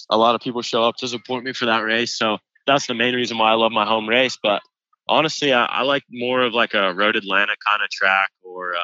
a 0.08 0.16
lot 0.16 0.34
of 0.34 0.40
people 0.40 0.62
show 0.62 0.84
up 0.84 0.96
to 0.96 1.08
support 1.08 1.44
me 1.44 1.52
for 1.52 1.66
that 1.66 1.80
race. 1.80 2.16
So 2.16 2.38
that's 2.66 2.86
the 2.86 2.94
main 2.94 3.14
reason 3.14 3.36
why 3.38 3.50
I 3.50 3.54
love 3.54 3.72
my 3.72 3.84
home 3.84 4.08
race. 4.08 4.38
But 4.42 4.62
honestly, 5.08 5.52
I, 5.52 5.64
I 5.66 5.82
like 5.82 6.04
more 6.10 6.42
of 6.42 6.54
like 6.54 6.74
a 6.74 6.94
Road 6.94 7.16
Atlanta 7.16 7.54
kind 7.66 7.82
of 7.82 7.90
track 7.90 8.30
or 8.42 8.74
um, 8.74 8.82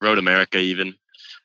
Road 0.00 0.18
America, 0.18 0.58
even 0.58 0.94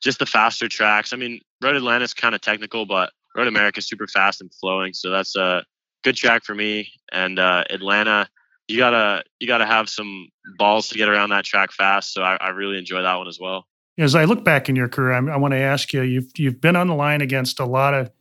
just 0.02 0.20
the 0.20 0.26
faster 0.26 0.68
tracks. 0.68 1.12
I 1.12 1.18
mean, 1.18 1.42
Road 1.62 1.76
Atlanta 1.76 2.04
is 2.04 2.14
kind 2.14 2.36
of 2.36 2.42
technical, 2.42 2.86
but 2.86 3.12
Road 3.36 3.48
America 3.48 3.80
is 3.80 3.88
super 3.88 4.08
fast 4.08 4.42
and 4.42 4.54
flowing. 4.54 4.94
So 4.94 5.10
that's 5.10 5.36
a 5.36 5.64
good 6.04 6.16
track 6.16 6.44
for 6.44 6.54
me. 6.54 6.92
And 7.12 7.40
uh, 7.40 7.64
Atlanta, 7.70 8.28
you 8.68 8.78
gotta 8.78 9.24
you 9.40 9.48
gotta 9.48 9.66
have 9.66 9.90
some 9.90 10.30
balls 10.58 10.90
to 10.90 10.98
get 10.98 11.10
around 11.10 11.30
that 11.30 11.46
track 11.46 11.72
fast. 11.72 12.14
So 12.14 12.22
I, 12.22 12.38
I 12.40 12.50
really 12.50 12.78
enjoy 12.78 13.02
that 13.02 13.16
one 13.16 13.28
as 13.28 13.40
well. 13.40 13.66
As 13.98 14.16
I 14.16 14.26
look 14.26 14.44
back 14.44 14.70
in 14.70 14.76
your 14.76 14.88
career, 14.88 15.12
I, 15.12 15.34
I 15.34 15.38
want 15.38 15.54
to 15.54 15.60
ask 15.60 15.94
you: 15.94 16.02
you've 16.02 16.32
you've 16.38 16.62
been 16.62 16.76
on 16.76 16.88
the 16.88 16.96
line 16.96 17.22
against 17.22 17.60
a 17.60 17.66
lot 17.66 17.94
of 17.94 18.12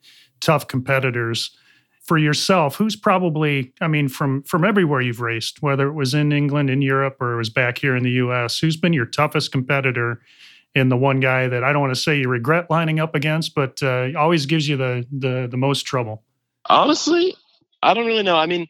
tough 0.40 0.66
competitors. 0.66 1.56
For 2.04 2.18
yourself, 2.18 2.74
who's 2.74 2.96
probably, 2.96 3.72
I 3.80 3.86
mean, 3.86 4.08
from 4.08 4.42
from 4.42 4.64
everywhere 4.64 5.00
you've 5.00 5.20
raced, 5.20 5.62
whether 5.62 5.86
it 5.86 5.92
was 5.92 6.14
in 6.14 6.32
England, 6.32 6.68
in 6.68 6.82
Europe, 6.82 7.18
or 7.20 7.34
it 7.34 7.36
was 7.36 7.48
back 7.48 7.78
here 7.78 7.94
in 7.94 8.02
the 8.02 8.10
US, 8.10 8.58
who's 8.58 8.76
been 8.76 8.92
your 8.92 9.06
toughest 9.06 9.52
competitor 9.52 10.20
and 10.74 10.90
the 10.90 10.96
one 10.96 11.20
guy 11.20 11.48
that 11.48 11.62
I 11.62 11.72
don't 11.72 11.80
want 11.80 11.94
to 11.94 12.00
say 12.00 12.18
you 12.18 12.28
regret 12.28 12.70
lining 12.70 12.98
up 12.98 13.14
against, 13.14 13.54
but 13.54 13.80
uh, 13.82 14.08
always 14.16 14.46
gives 14.46 14.68
you 14.68 14.76
the 14.76 15.06
the 15.12 15.46
the 15.50 15.56
most 15.56 15.82
trouble? 15.82 16.24
Honestly, 16.68 17.34
I 17.82 17.94
don't 17.94 18.06
really 18.06 18.22
know. 18.22 18.36
I 18.36 18.46
mean, 18.46 18.68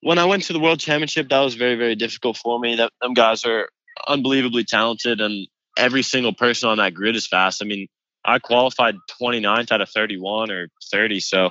when 0.00 0.18
I 0.18 0.24
went 0.24 0.44
to 0.44 0.52
the 0.52 0.60
World 0.60 0.80
Championship, 0.80 1.28
that 1.28 1.40
was 1.40 1.54
very 1.54 1.76
very 1.76 1.94
difficult 1.94 2.36
for 2.36 2.58
me. 2.58 2.76
That 2.76 2.92
them 3.00 3.14
guys 3.14 3.44
are 3.44 3.68
unbelievably 4.06 4.64
talented, 4.64 5.20
and 5.20 5.46
every 5.76 6.02
single 6.02 6.32
person 6.32 6.68
on 6.68 6.78
that 6.78 6.94
grid 6.94 7.16
is 7.16 7.26
fast. 7.26 7.62
I 7.62 7.66
mean, 7.66 7.88
I 8.24 8.38
qualified 8.38 8.96
29th 9.20 9.72
out 9.72 9.80
of 9.80 9.88
31 9.90 10.50
or 10.50 10.68
30, 10.90 11.20
so. 11.20 11.50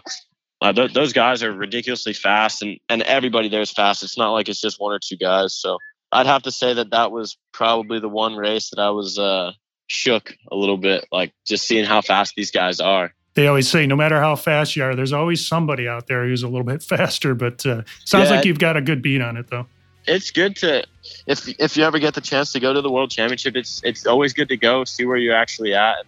Uh, 0.64 0.72
th- 0.72 0.94
those 0.94 1.12
guys 1.12 1.42
are 1.42 1.52
ridiculously 1.52 2.14
fast, 2.14 2.62
and, 2.62 2.78
and 2.88 3.02
everybody 3.02 3.50
there 3.50 3.62
is 3.62 3.72
fast. 3.72 4.04
It's 4.04 4.16
not 4.16 4.32
like 4.32 4.48
it's 4.48 4.62
just 4.62 4.80
one 4.80 4.94
or 4.94 5.00
two 5.00 5.18
guys. 5.18 5.56
So 5.56 5.80
I'd 6.12 6.28
have 6.28 6.44
to 6.44 6.52
say 6.52 6.74
that 6.74 6.92
that 6.92 7.12
was 7.12 7.38
probably 7.52 8.00
the 8.00 8.10
one 8.10 8.36
race 8.36 8.70
that 8.70 8.80
I 8.80 8.92
was 8.92 9.18
uh, 9.18 9.54
shook 9.88 10.36
a 10.52 10.56
little 10.56 10.78
bit, 10.78 11.08
like 11.12 11.34
just 11.48 11.68
seeing 11.68 11.86
how 11.86 12.02
fast 12.02 12.34
these 12.36 12.52
guys 12.52 12.80
are. 12.80 13.14
They 13.34 13.48
always 13.48 13.70
say, 13.70 13.88
no 13.88 13.96
matter 13.96 14.20
how 14.20 14.36
fast 14.36 14.76
you 14.76 14.84
are, 14.84 14.94
there's 14.96 15.14
always 15.14 15.46
somebody 15.48 15.88
out 15.88 16.08
there 16.08 16.26
who's 16.26 16.44
a 16.44 16.48
little 16.48 16.66
bit 16.66 16.84
faster. 16.96 17.34
But 17.34 17.66
uh, 17.66 17.84
sounds 18.06 18.30
Yeah. 18.30 18.36
like 18.38 18.46
you've 18.46 18.60
got 18.60 18.76
a 18.78 18.82
good 18.82 19.02
beat 19.02 19.22
on 19.22 19.38
it, 19.38 19.50
though. 19.50 19.68
It's 20.08 20.32
good 20.32 20.56
to 20.58 20.84
if 21.28 21.48
if 21.60 21.78
you 21.78 21.84
ever 21.84 22.00
get 22.00 22.16
the 22.16 22.22
chance 22.22 22.52
to 22.54 22.60
go 22.60 22.74
to 22.74 22.82
the 22.82 22.90
World 22.92 23.12
Championship, 23.12 23.56
it's 23.56 23.82
it's 23.84 24.08
always 24.08 24.34
good 24.34 24.50
to 24.50 24.58
go 24.58 24.84
see 24.84 25.06
where 25.06 25.18
you're 25.18 25.36
actually 25.36 25.76
at. 25.76 26.06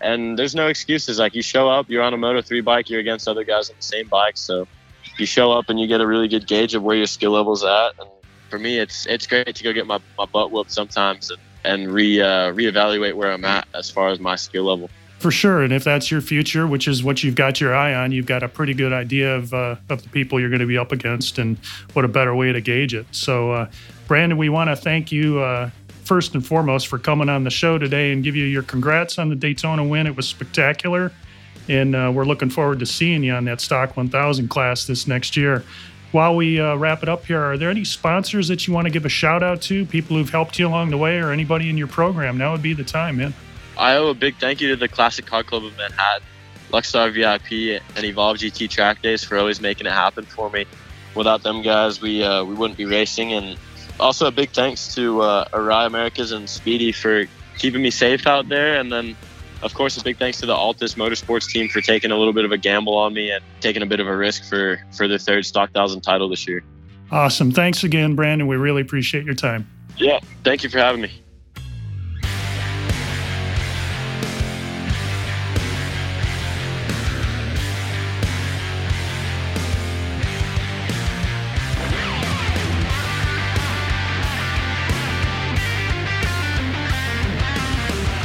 And 0.00 0.36
there's 0.38 0.54
no 0.54 0.66
excuses. 0.66 1.18
Like 1.20 1.34
you 1.34 1.42
show 1.42 1.68
up, 1.68 1.88
you're 1.88 2.02
on 2.02 2.12
a 2.12 2.16
Moto 2.16 2.42
three 2.42 2.60
bike, 2.60 2.90
you're 2.90 3.00
against 3.00 3.28
other 3.28 3.44
guys 3.44 3.70
on 3.70 3.76
the 3.76 3.82
same 3.84 4.08
bike, 4.08 4.36
so 4.36 4.66
you 5.16 5.26
show 5.26 5.52
up 5.52 5.68
and 5.70 5.78
you 5.78 5.86
get 5.86 6.00
a 6.00 6.06
really 6.06 6.26
good 6.28 6.46
gauge 6.48 6.74
of 6.74 6.82
where 6.82 6.96
your 6.96 7.06
skill 7.06 7.30
level's 7.30 7.62
at. 7.64 7.92
And 8.00 8.10
for 8.50 8.58
me, 8.58 8.78
it's 8.80 9.06
it's 9.06 9.26
great 9.28 9.54
to 9.54 9.62
go 9.64 9.72
get 9.72 9.86
my, 9.86 10.00
my 10.18 10.26
butt 10.26 10.50
whooped 10.50 10.72
sometimes 10.72 11.30
and, 11.30 11.40
and 11.64 11.92
re 11.92 12.20
uh, 12.20 12.52
reevaluate 12.52 13.14
where 13.14 13.30
I'm 13.32 13.44
at 13.44 13.68
as 13.74 13.90
far 13.90 14.08
as 14.08 14.18
my 14.18 14.34
skill 14.34 14.64
level. 14.64 14.90
For 15.18 15.30
sure. 15.30 15.62
And 15.62 15.72
if 15.72 15.82
that's 15.82 16.10
your 16.10 16.20
future, 16.20 16.66
which 16.66 16.86
is 16.86 17.02
what 17.02 17.24
you've 17.24 17.34
got 17.34 17.60
your 17.60 17.74
eye 17.74 17.94
on, 17.94 18.12
you've 18.12 18.26
got 18.26 18.42
a 18.42 18.48
pretty 18.48 18.74
good 18.74 18.92
idea 18.92 19.34
of, 19.34 19.52
uh, 19.54 19.76
of 19.88 20.02
the 20.02 20.08
people 20.10 20.38
you're 20.38 20.50
going 20.50 20.60
to 20.60 20.66
be 20.66 20.76
up 20.76 20.92
against 20.92 21.38
and 21.38 21.56
what 21.94 22.04
a 22.04 22.08
better 22.08 22.34
way 22.34 22.52
to 22.52 22.60
gauge 22.60 22.92
it. 22.92 23.06
So, 23.12 23.50
uh, 23.52 23.70
Brandon, 24.06 24.36
we 24.36 24.50
want 24.50 24.68
to 24.68 24.76
thank 24.76 25.10
you 25.10 25.40
uh, 25.40 25.70
first 26.04 26.34
and 26.34 26.46
foremost 26.46 26.86
for 26.86 26.98
coming 26.98 27.28
on 27.28 27.44
the 27.44 27.50
show 27.50 27.78
today 27.78 28.12
and 28.12 28.22
give 28.22 28.36
you 28.36 28.44
your 28.44 28.62
congrats 28.62 29.18
on 29.18 29.30
the 29.30 29.34
Daytona 29.34 29.82
win. 29.82 30.06
It 30.06 30.16
was 30.16 30.28
spectacular. 30.28 31.12
And 31.68 31.96
uh, 31.96 32.12
we're 32.14 32.24
looking 32.24 32.50
forward 32.50 32.78
to 32.80 32.86
seeing 32.86 33.24
you 33.24 33.32
on 33.32 33.44
that 33.46 33.60
Stock 33.60 33.96
1000 33.96 34.48
class 34.48 34.86
this 34.86 35.06
next 35.06 35.36
year. 35.36 35.64
While 36.12 36.36
we 36.36 36.60
uh, 36.60 36.76
wrap 36.76 37.02
it 37.02 37.08
up 37.08 37.26
here, 37.26 37.40
are 37.42 37.58
there 37.58 37.70
any 37.70 37.84
sponsors 37.84 38.48
that 38.48 38.66
you 38.66 38.72
want 38.72 38.86
to 38.86 38.90
give 38.90 39.04
a 39.04 39.08
shout 39.08 39.42
out 39.42 39.60
to, 39.62 39.84
people 39.86 40.16
who've 40.16 40.30
helped 40.30 40.58
you 40.58 40.68
along 40.68 40.90
the 40.90 40.96
way, 40.96 41.18
or 41.18 41.32
anybody 41.32 41.68
in 41.68 41.76
your 41.76 41.88
program? 41.88 42.38
Now 42.38 42.52
would 42.52 42.62
be 42.62 42.74
the 42.74 42.84
time, 42.84 43.16
man. 43.16 43.34
I 43.78 43.96
owe 43.96 44.08
a 44.08 44.14
big 44.14 44.36
thank 44.36 44.60
you 44.60 44.68
to 44.68 44.76
the 44.76 44.88
Classic 44.88 45.26
Car 45.26 45.42
Club 45.42 45.64
of 45.64 45.76
Manhattan, 45.76 46.26
Luxstar 46.70 47.12
VIP, 47.12 47.82
and 47.96 48.04
Evolve 48.04 48.38
GT 48.38 48.70
Track 48.70 49.02
Days 49.02 49.22
for 49.22 49.36
always 49.36 49.60
making 49.60 49.86
it 49.86 49.92
happen 49.92 50.24
for 50.24 50.50
me. 50.50 50.64
Without 51.14 51.42
them 51.42 51.62
guys, 51.62 52.00
we 52.00 52.22
uh, 52.22 52.44
we 52.44 52.54
wouldn't 52.54 52.76
be 52.76 52.84
racing. 52.84 53.32
And 53.32 53.58
also 53.98 54.26
a 54.26 54.30
big 54.30 54.50
thanks 54.50 54.94
to 54.94 55.20
uh, 55.22 55.48
Arai 55.48 55.86
Americas 55.86 56.32
and 56.32 56.48
Speedy 56.48 56.92
for 56.92 57.24
keeping 57.58 57.82
me 57.82 57.90
safe 57.90 58.26
out 58.26 58.48
there. 58.48 58.78
And 58.78 58.92
then, 58.92 59.16
of 59.62 59.74
course, 59.74 59.96
a 59.96 60.02
big 60.04 60.18
thanks 60.18 60.40
to 60.40 60.46
the 60.46 60.54
Altus 60.54 60.94
Motorsports 60.96 61.48
team 61.48 61.68
for 61.68 61.80
taking 61.80 62.10
a 62.10 62.16
little 62.16 62.34
bit 62.34 62.44
of 62.44 62.52
a 62.52 62.58
gamble 62.58 62.96
on 62.96 63.14
me 63.14 63.30
and 63.30 63.42
taking 63.60 63.82
a 63.82 63.86
bit 63.86 64.00
of 64.00 64.06
a 64.06 64.16
risk 64.16 64.44
for 64.44 64.78
for 64.94 65.08
the 65.08 65.18
third 65.18 65.44
Stock 65.46 65.72
Thousand 65.72 66.02
title 66.02 66.28
this 66.28 66.46
year. 66.46 66.62
Awesome. 67.10 67.52
Thanks 67.52 67.84
again, 67.84 68.14
Brandon. 68.14 68.46
We 68.46 68.56
really 68.56 68.82
appreciate 68.82 69.24
your 69.24 69.34
time. 69.34 69.70
Yeah, 69.96 70.20
thank 70.44 70.64
you 70.64 70.70
for 70.70 70.78
having 70.78 71.00
me. 71.00 71.22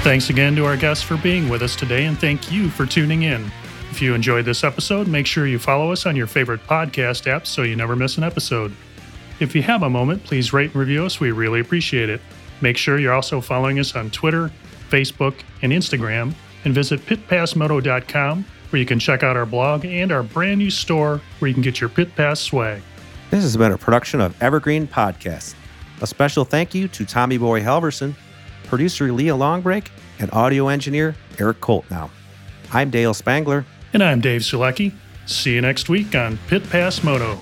Thanks 0.03 0.31
again 0.31 0.55
to 0.55 0.65
our 0.65 0.77
guests 0.77 1.03
for 1.03 1.15
being 1.17 1.47
with 1.47 1.61
us 1.61 1.75
today, 1.75 2.05
and 2.05 2.19
thank 2.19 2.51
you 2.51 2.71
for 2.71 2.87
tuning 2.87 3.21
in. 3.21 3.51
If 3.91 4.01
you 4.01 4.15
enjoyed 4.15 4.45
this 4.45 4.63
episode, 4.63 5.07
make 5.07 5.27
sure 5.27 5.45
you 5.45 5.59
follow 5.59 5.91
us 5.91 6.07
on 6.07 6.15
your 6.15 6.25
favorite 6.25 6.65
podcast 6.65 7.31
apps 7.31 7.47
so 7.47 7.61
you 7.61 7.75
never 7.75 7.95
miss 7.95 8.17
an 8.17 8.23
episode. 8.23 8.75
If 9.39 9.55
you 9.55 9.61
have 9.61 9.83
a 9.83 9.89
moment, 9.91 10.23
please 10.23 10.53
rate 10.53 10.71
and 10.71 10.77
review 10.77 11.05
us. 11.05 11.19
We 11.19 11.31
really 11.31 11.59
appreciate 11.59 12.09
it. 12.09 12.19
Make 12.61 12.77
sure 12.77 12.97
you're 12.97 13.13
also 13.13 13.41
following 13.41 13.77
us 13.77 13.95
on 13.95 14.09
Twitter, 14.09 14.51
Facebook, 14.89 15.35
and 15.61 15.71
Instagram, 15.71 16.33
and 16.65 16.73
visit 16.73 17.05
pitpassmoto.com 17.05 18.45
where 18.71 18.79
you 18.79 18.87
can 18.87 18.97
check 18.97 19.21
out 19.21 19.37
our 19.37 19.45
blog 19.45 19.85
and 19.85 20.11
our 20.11 20.23
brand 20.23 20.57
new 20.57 20.71
store 20.71 21.21
where 21.37 21.47
you 21.47 21.53
can 21.53 21.61
get 21.61 21.79
your 21.79 21.89
Pit 21.91 22.15
Pass 22.15 22.39
swag. 22.39 22.81
This 23.29 23.43
has 23.43 23.55
been 23.55 23.71
a 23.71 23.77
production 23.77 24.19
of 24.19 24.41
Evergreen 24.41 24.87
Podcast. 24.87 25.53
A 26.01 26.07
special 26.07 26.43
thank 26.43 26.73
you 26.73 26.87
to 26.87 27.05
Tommy 27.05 27.37
Boy 27.37 27.61
Halverson, 27.61 28.15
producer 28.71 29.11
Leah 29.11 29.35
Longbrake, 29.35 29.89
and 30.17 30.31
audio 30.31 30.69
engineer 30.69 31.13
Eric 31.37 31.59
Koltnow, 31.59 32.09
I'm 32.71 32.89
Dale 32.89 33.13
Spangler. 33.13 33.65
And 33.91 34.01
I'm 34.01 34.21
Dave 34.21 34.41
Sulecki. 34.41 34.93
See 35.25 35.55
you 35.55 35.61
next 35.61 35.89
week 35.89 36.15
on 36.15 36.39
Pit 36.47 36.67
Pass 36.69 37.03
Moto. 37.03 37.41